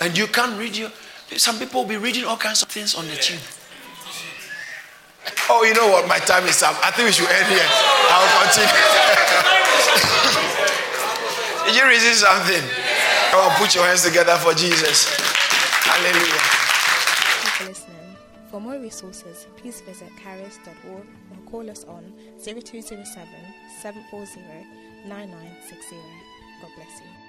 And 0.00 0.18
you 0.18 0.26
can't 0.26 0.58
read 0.58 0.76
your. 0.76 0.90
Some 1.36 1.58
people 1.58 1.82
will 1.82 1.88
be 1.88 1.96
reading 1.96 2.24
all 2.24 2.36
kinds 2.36 2.62
of 2.62 2.68
things 2.68 2.94
on 2.96 3.06
the 3.06 3.14
tube. 3.14 3.40
Oh, 5.48 5.62
you 5.64 5.74
know 5.74 5.88
what? 5.88 6.08
My 6.08 6.18
time 6.18 6.44
is 6.44 6.60
up. 6.62 6.74
I 6.84 6.90
think 6.90 7.06
we 7.06 7.12
should 7.12 7.30
end 7.30 7.46
here. 7.46 7.62
I'll 7.62 8.42
continue. 8.42 9.38
Did 11.66 11.76
you 11.76 11.86
receive 11.86 12.16
something? 12.16 12.62
Come 13.30 13.40
on, 13.40 13.56
put 13.56 13.74
your 13.74 13.84
hands 13.84 14.04
together 14.04 14.36
for 14.36 14.52
Jesus. 14.54 15.08
Hallelujah. 15.84 16.42
Thank 16.42 17.44
you 17.44 17.50
for 17.50 17.64
listening. 17.64 18.16
For 18.50 18.60
more 18.60 18.78
resources, 18.78 19.46
please 19.56 19.80
visit 19.80 20.10
caris.org 20.22 21.06
or 21.30 21.50
call 21.50 21.70
us 21.70 21.84
on 21.84 22.12
0207 22.38 23.04
740 23.80 24.40
9960. 25.06 25.96
God 26.60 26.70
bless 26.76 27.00
you. 27.00 27.21